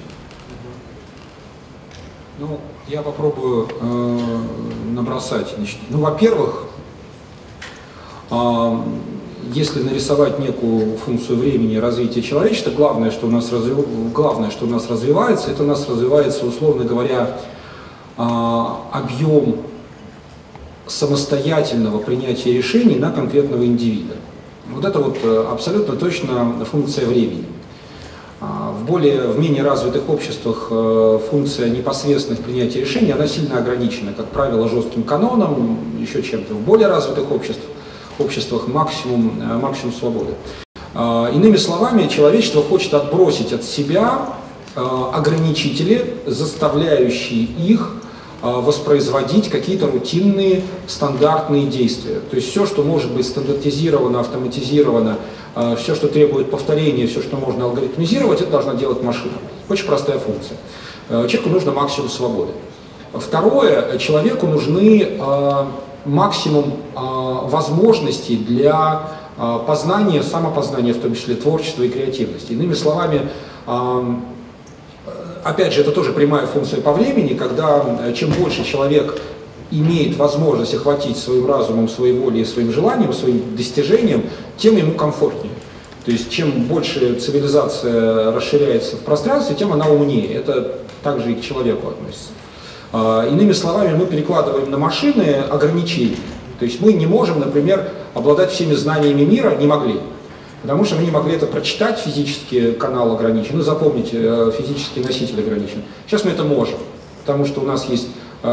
[2.38, 4.18] Ну, я попробую э,
[4.92, 5.54] набросать.
[5.56, 6.66] Значит, ну, во-первых,
[8.30, 8.78] э,
[9.52, 13.74] если нарисовать некую функцию времени развития человечества, главное, что у нас, разви...
[14.14, 17.36] главное, что у нас развивается, это у нас развивается, условно говоря,
[18.16, 19.56] а, объем
[20.86, 24.14] самостоятельного принятия решений на конкретного индивида.
[24.70, 27.44] Вот это вот э, абсолютно точно функция времени.
[28.40, 34.12] А, в более, в менее развитых обществах э, функция непосредственных принятия решений, она сильно ограничена,
[34.12, 36.54] как правило, жестким каноном, еще чем-то.
[36.54, 37.70] В более развитых обществах
[38.18, 40.34] обществах максимум, э, максимум свободы.
[40.94, 44.34] А, иными словами, человечество хочет отбросить от себя
[44.76, 47.92] ограничители, заставляющие их
[48.44, 52.20] воспроизводить какие-то рутинные стандартные действия.
[52.30, 55.16] То есть все, что может быть стандартизировано, автоматизировано,
[55.78, 59.34] все, что требует повторения, все, что можно алгоритмизировать, это должна делать машина.
[59.70, 60.58] Очень простая функция.
[61.08, 62.52] Человеку нужно максимум свободы.
[63.14, 65.18] Второе, человеку нужны
[66.04, 69.08] максимум возможностей для
[69.66, 72.52] познания, самопознания, в том числе творчества и креативности.
[72.52, 73.22] Иными словами,
[75.44, 79.20] опять же, это тоже прямая функция по времени, когда э, чем больше человек
[79.70, 84.24] имеет возможность охватить своим разумом, своей волей, своим желанием, своим достижением,
[84.56, 85.52] тем ему комфортнее.
[86.04, 90.34] То есть чем больше цивилизация расширяется в пространстве, тем она умнее.
[90.34, 92.28] Это также и к человеку относится.
[92.92, 96.16] А, иными словами, мы перекладываем на машины ограничения.
[96.58, 100.00] То есть мы не можем, например, обладать всеми знаниями мира, не могли.
[100.64, 103.58] Потому что мы не могли это прочитать, физически канал ограничен.
[103.58, 105.82] Ну, запомните, э, физический носитель ограничен.
[106.06, 106.78] Сейчас мы это можем,
[107.20, 108.08] потому что у нас есть
[108.42, 108.48] э,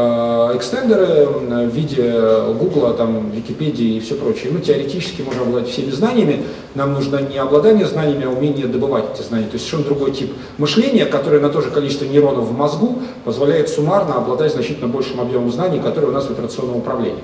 [0.54, 2.12] экстендеры в виде
[2.60, 4.52] Гугла, там, Википедии и все прочее.
[4.52, 6.42] Мы теоретически можем обладать всеми знаниями.
[6.74, 9.46] Нам нужно не обладание знаниями, а умение добывать эти знания.
[9.46, 13.70] То есть совершенно другой тип мышления, которое на то же количество нейронов в мозгу позволяет
[13.70, 17.22] суммарно обладать значительно большим объемом знаний, которые у нас в операционном управлении.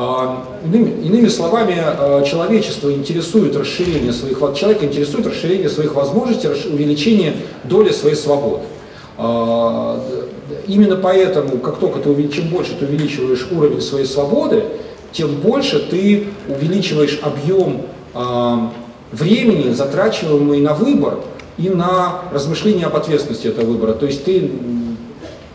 [0.00, 7.34] А, иными, иными словами, а, человечество интересует расширение своих, человека интересует расширение своих возможностей, увеличение
[7.64, 8.62] доли своей свободы.
[9.16, 10.00] А,
[10.68, 14.66] именно поэтому, как только ты чем больше ты увеличиваешь уровень своей свободы,
[15.10, 17.82] тем больше ты увеличиваешь объем
[19.10, 21.18] времени, затрачиваемый на выбор
[21.56, 23.94] и на размышление об ответственности этого выбора.
[23.94, 24.48] То есть ты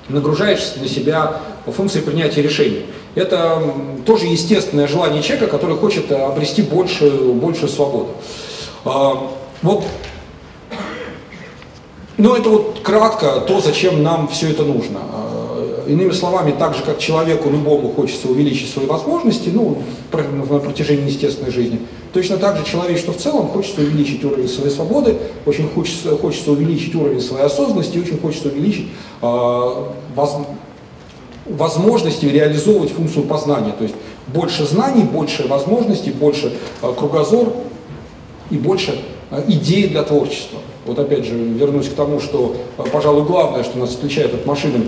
[0.10, 2.86] нагружаешь на себя функции принятия решений.
[3.16, 3.62] Это
[4.06, 8.10] тоже естественное желание человека, который хочет э, обрести большую, большую свободу.
[8.86, 9.84] А, вот,
[12.18, 15.00] ну это вот кратко то, зачем нам все это нужно.
[15.12, 21.10] А, иными словами, так же, как человеку любому хочется увеличить свои возможности, ну, на протяжении
[21.10, 21.82] естественной жизни,
[22.14, 26.96] точно так же человечеству в целом хочется увеличить уровень своей свободы, очень хочется, хочется увеличить
[26.96, 28.88] уровень своей осознанности, очень хочется увеличить
[29.22, 29.74] э,
[31.46, 33.74] возможности реализовывать функцию познания.
[33.78, 33.96] То есть
[34.28, 37.54] больше знаний, больше возможностей, больше э, кругозор
[38.50, 39.00] и больше
[39.32, 40.60] э, идей для творчества.
[40.86, 44.86] Вот опять же вернусь к тому, что, э, пожалуй, главное, что нас отличает от машины,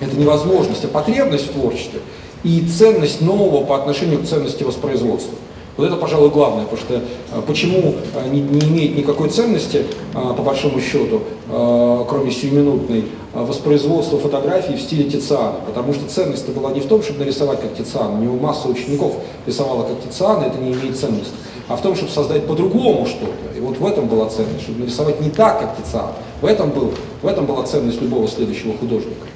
[0.00, 2.00] это не возможность, а потребность в творчестве
[2.44, 5.34] и ценность нового по отношению к ценности воспроизводства.
[5.76, 7.94] Вот это, пожалуй, главное, потому что почему
[8.30, 13.04] не, не имеет никакой ценности, по большому счету, кроме сиюминутной,
[13.34, 15.56] воспроизводства фотографий в стиле Тициана.
[15.66, 18.14] Потому что ценность-то была не в том, чтобы нарисовать как Тициан.
[18.14, 19.16] У него масса учеников
[19.46, 21.34] рисовала как Тициан, это не имеет ценности.
[21.68, 23.56] А в том, чтобы создать по-другому что-то.
[23.56, 26.10] И вот в этом была ценность, чтобы нарисовать не так, как Тициан.
[26.40, 29.26] В этом, был, в этом была ценность любого следующего художника.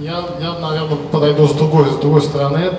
[0.00, 2.70] Я, я наверное, подойду с другой, с другой стороны.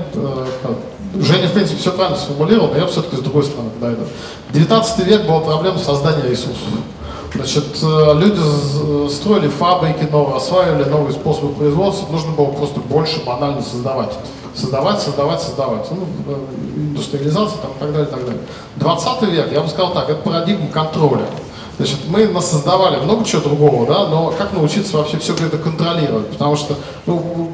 [1.15, 4.03] Женя, в принципе, все правильно сформулировал, но я все-таки с другой стороны подойду.
[4.51, 6.67] 19 век была проблема создания ресурсов.
[7.33, 13.61] Значит, э, люди строили фабрики новые, осваивали новые способы производства, нужно было просто больше банально
[13.61, 14.13] создавать.
[14.55, 15.87] Создавать, создавать, создавать.
[15.91, 16.37] Ну, э,
[16.75, 18.41] индустриализация там, и так далее, и так далее.
[18.77, 21.25] 20 век, я бы сказал так, это парадигма контроля.
[21.77, 26.31] Значит, мы нас создавали много чего другого, да, но как научиться вообще все это контролировать?
[26.31, 26.75] Потому что
[27.05, 27.51] ну,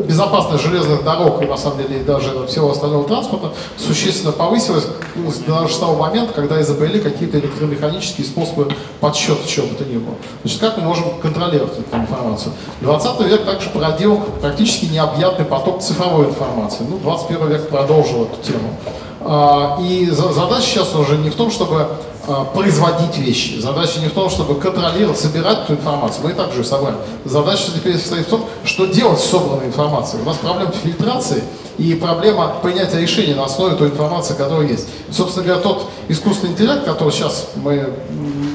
[0.00, 5.74] безопасность железных дорог и на самом деле даже всего остального транспорта существенно повысилась ну, даже
[5.74, 8.68] с того момента, когда изобрели какие-то электромеханические способы
[9.00, 10.14] подсчета чего бы то ни было.
[10.42, 12.52] Значит, как мы можем контролировать эту информацию?
[12.80, 16.84] 20 век также породил практически необъятный поток цифровой информации.
[16.88, 18.76] Ну, 21 век продолжил эту тему.
[19.20, 21.88] А, и задача сейчас уже не в том, чтобы
[22.54, 23.60] производить вещи.
[23.60, 26.24] Задача не в том, чтобы контролировать, собирать эту информацию.
[26.24, 26.96] Мы и так же собрали.
[27.24, 30.22] Задача теперь состоит в том, что делать с собранной информацией.
[30.22, 31.42] У нас проблема фильтрации
[31.78, 34.88] и проблема принятия решений на основе той информации, которая есть.
[35.10, 37.92] Собственно говоря, тот искусственный интеллект, который сейчас мы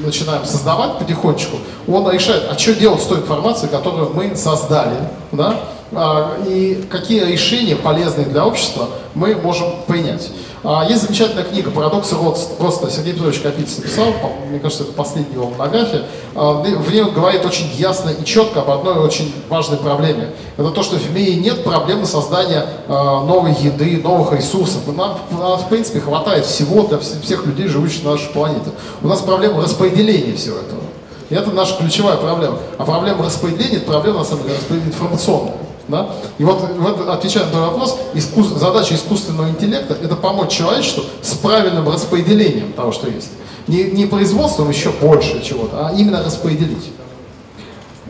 [0.04, 4.96] начинаем создавать потихонечку, он решает, а что делать с той информацией, которую мы создали,
[5.30, 5.60] да?
[5.94, 10.30] А, и какие решения полезные для общества мы можем принять.
[10.64, 12.88] А, есть замечательная книга «Парадоксы роста».
[12.88, 14.06] Сергей Петрович Капиц написал,
[14.48, 16.04] мне кажется, это последняя его монография.
[16.36, 20.30] А, в ней он говорит очень ясно и четко об одной очень важной проблеме.
[20.56, 24.82] Это то, что в мире нет проблемы создания а, новой еды, новых ресурсов.
[24.86, 28.70] Нам, в принципе, хватает всего для всех людей, живущих на нашей планете.
[29.02, 30.82] У нас проблема распределения всего этого.
[31.28, 32.58] И это наша ключевая проблема.
[32.78, 35.54] А проблема распределения– это проблема, на самом деле, информационная.
[35.88, 36.10] Да?
[36.38, 41.88] И вот, вот отвечая на вопрос, искус, задача искусственного интеллекта– это помочь человечеству с правильным
[41.88, 43.30] распределением того, что есть.
[43.66, 46.92] Не, не производством еще больше чего-то, а именно распределить.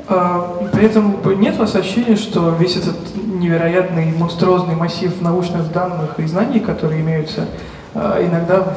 [0.08, 6.18] А, при этом нет у вас ощущения, что весь этот невероятный монструозный массив научных данных
[6.18, 7.46] и знаний, которые имеются,
[7.94, 8.76] а, иногда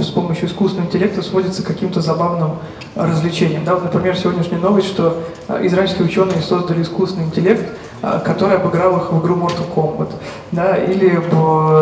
[0.00, 2.56] с помощью искусственного интеллекта сводится к каким-то забавным
[2.94, 3.64] развлечениям.
[3.64, 7.66] Да, вот, например, сегодняшняя новость, что а, израильские ученые создали искусственный интеллект,
[8.02, 10.10] а, который обыграл их в игру Mortal Kombat.
[10.52, 11.20] Да, или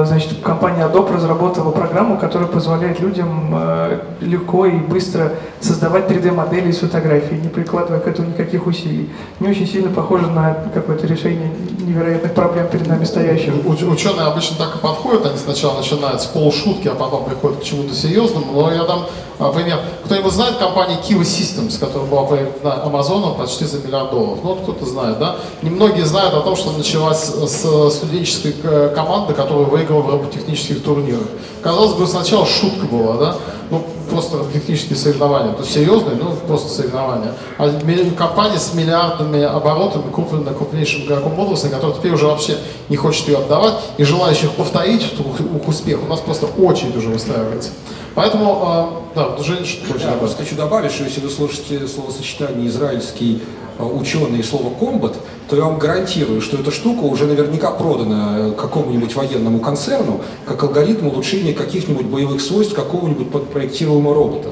[0.04, 6.78] значит, компания Adobe разработала программу, которая позволяет людям э, легко и быстро создавать 3D-модели из
[6.78, 9.10] фотографий, не прикладывая к этому никаких усилий.
[9.40, 11.50] Не очень сильно похоже на какое-то решение
[11.80, 13.52] невероятных проблем перед нами стоящих.
[13.66, 17.94] Ученые обычно так и подходят, они сначала начинают с полушутки, а потом приходят к чему-то
[17.94, 18.52] серьезному.
[18.52, 19.06] Но я дам
[19.38, 19.80] а, пример.
[20.04, 22.22] Кто-нибудь знает компанию Kiva Systems, которая была
[22.62, 24.38] на Amazon почти за миллиард долларов?
[24.42, 25.36] Ну, вот кто-то знает, да?
[25.62, 28.55] Немногие знают о том, что началась с студенческой
[28.94, 31.28] команды, которая выиграла в роботехнических турнирах.
[31.62, 33.36] Казалось бы, сначала шутка была, да?
[33.70, 35.52] Ну, просто технические соревнования.
[35.55, 37.34] То есть серьезные, ну, просто соревнования.
[37.59, 37.70] А
[38.16, 43.38] компания с миллиардами оборотами, куплена крупнейшим игроком отрасли, который теперь уже вообще не хочет ее
[43.38, 47.70] отдавать, и желающих повторить их успех у нас просто очередь уже выстраивается.
[48.14, 52.68] Поэтому, а, да, Женя, что хочешь Я просто хочу добавить, что если вы слышите словосочетание
[52.68, 53.42] «израильский
[53.79, 55.16] ученый» и слово «комбат»,
[55.49, 61.09] то я вам гарантирую, что эта штука уже наверняка продана какому-нибудь военному концерну как алгоритм
[61.09, 64.51] улучшения каких-нибудь боевых свойств какого-нибудь проектируемого робота.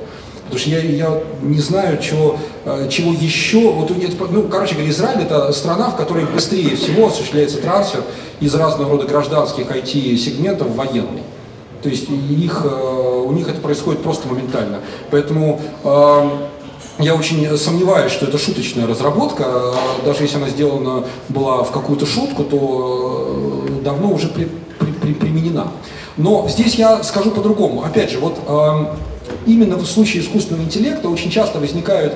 [0.53, 3.73] Потому что я, я не знаю, чего, а, чего еще.
[3.73, 3.91] Вот,
[4.31, 8.03] ну, короче говоря, Израиль это страна, в которой быстрее всего осуществляется трансфер
[8.39, 11.23] из разного рода гражданских IT-сегментов в военный.
[11.83, 14.81] То есть их, э, у них это происходит просто моментально.
[15.11, 16.29] Поэтому э,
[16.99, 19.75] я очень сомневаюсь, что это шуточная разработка.
[20.05, 25.15] Даже если она сделана была в какую-то шутку, то э, давно уже при, при, при,
[25.15, 25.69] применена.
[26.17, 27.83] Но здесь я скажу по-другому.
[27.83, 28.39] Опять же, вот
[29.47, 32.15] именно в случае искусственного интеллекта очень часто возникают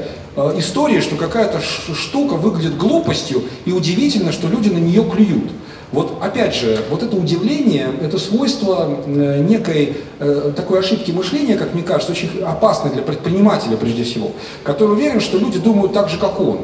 [0.59, 1.61] истории, что какая-то
[1.95, 5.51] штука выглядит глупостью, и удивительно, что люди на нее клюют.
[5.93, 11.75] Вот опять же, вот это удивление, это свойство э, некой э, такой ошибки мышления, как
[11.75, 14.33] мне кажется, очень опасной для предпринимателя прежде всего,
[14.65, 16.61] который уверен, что люди думают так же, как он.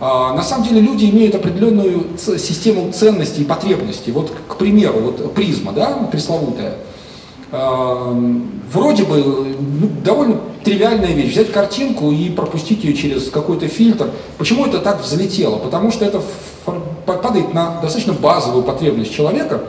[0.00, 4.12] А, на самом деле люди имеют определенную систему ценностей и потребностей.
[4.12, 6.74] Вот, к примеру, вот призма, да, пресловутая.
[7.50, 8.14] А,
[8.72, 9.16] вроде бы
[9.80, 11.32] ну, довольно тривиальная вещь.
[11.32, 14.10] Взять картинку и пропустить ее через какой-то фильтр.
[14.36, 15.56] Почему это так взлетело?
[15.56, 16.22] Потому что это
[17.06, 19.62] падает на достаточно базовую потребность человека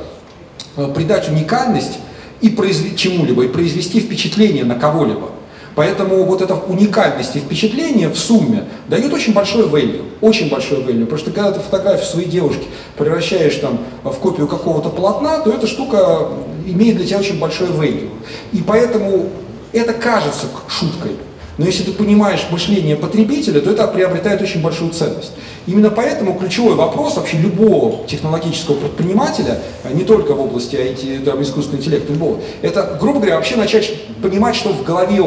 [0.78, 2.00] э, придать уникальность
[2.41, 5.30] и произвести чему-либо, и произвести впечатление на кого-либо.
[5.76, 11.06] Поэтому вот эта уникальность и впечатление в сумме дает очень большой value, очень большой value.
[11.06, 12.66] Потому что когда ты фотографию своей девушки
[12.97, 16.28] превращаешь там в копию какого-то полотна, то эта штука
[16.66, 18.10] имеет для тебя очень большой value.
[18.52, 19.30] И поэтому
[19.72, 21.12] это кажется шуткой,
[21.60, 25.34] но если ты понимаешь мышление потребителя, то это приобретает очень большую ценность.
[25.68, 31.41] Именно поэтому ключевой вопрос вообще любого технологического предпринимателя, а не только в области IT, там,
[31.41, 35.22] искусственного интеллекта, любого, это, грубо говоря, вообще начать понимать, что в голове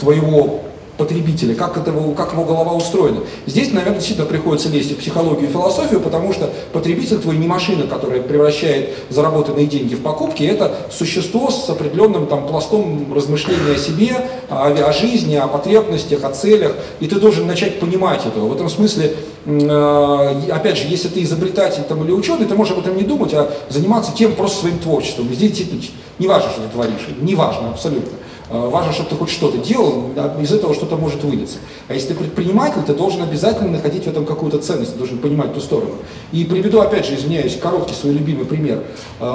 [0.00, 0.62] твоего
[0.96, 3.20] потребителя, как, это, как его голова устроена.
[3.46, 7.86] Здесь, наверное, действительно приходится лезть в психологию и философию, потому что потребитель твой не машина,
[7.86, 14.28] которая превращает заработанные деньги в покупки, это существо с определенным там, пластом размышления о себе,
[14.48, 18.48] о, о жизни, о потребностях, о целях, и ты должен начать понимать этого.
[18.48, 19.16] В этом смысле,
[19.46, 23.34] э, опять же, если ты изобретатель там, или ученый, ты можешь об этом не думать,
[23.34, 25.26] а заниматься тем просто своим творчеством.
[25.32, 25.82] Здесь действительно
[26.18, 28.12] не важно, что ты творишь, не важно абсолютно.
[28.50, 31.58] Э, важно, чтобы ты хоть что-то делал, из этого что-то может вылиться.
[31.88, 35.54] А если ты предприниматель, ты должен обязательно находить в этом какую-то ценность, ты должен понимать
[35.54, 35.94] ту сторону.
[36.32, 38.82] И приведу, опять же, извиняюсь, короткий свой любимый пример.
[39.20, 39.34] Э,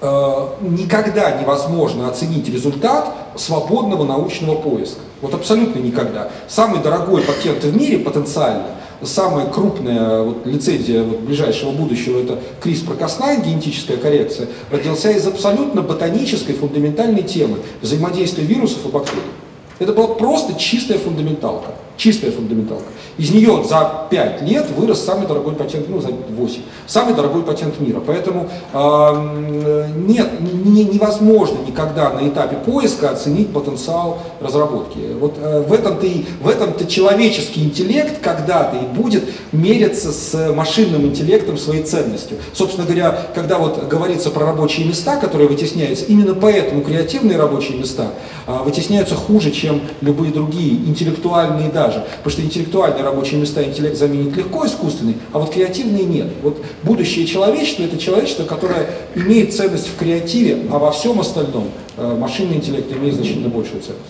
[0.00, 5.00] э, никогда невозможно оценить результат свободного научного поиска.
[5.20, 6.30] Вот абсолютно никогда.
[6.48, 8.66] Самый дорогой патент в мире потенциально–
[9.04, 16.54] самая крупная вот, лицензия вот, ближайшего будущего, это CRISPR-Cas9, генетическая коррекция, родился из абсолютно ботанической
[16.54, 19.22] фундаментальной темы взаимодействия вирусов и бактерий.
[19.78, 21.72] Это была просто чистая фундаменталка.
[22.02, 22.86] Чистая фундаменталка.
[23.16, 27.78] Из нее за 5 лет вырос самый дорогой патент, ну за 8, самый дорогой патент
[27.78, 28.02] мира.
[28.04, 34.98] Поэтому э, нет, не, невозможно никогда на этапе поиска оценить потенциал разработки.
[35.20, 39.22] Вот э, в этом-то и, в этом-то человеческий интеллект когда-то и будет
[39.52, 42.38] мериться с машинным интеллектом своей ценностью.
[42.52, 48.08] Собственно говоря, когда вот говорится про рабочие места, которые вытесняются, именно поэтому креативные рабочие места
[48.46, 51.91] э, вытесняются хуже, чем любые другие, интеллектуальные даже.
[52.00, 56.28] Потому что интеллектуальные рабочие места интеллект заменит легко искусственный, а вот креативные нет.
[56.42, 62.16] Вот будущее человечества– это человечество, которое имеет ценность в креативе, а во всем остальном э,
[62.18, 64.02] машинный интеллект имеет значительно большую ценность.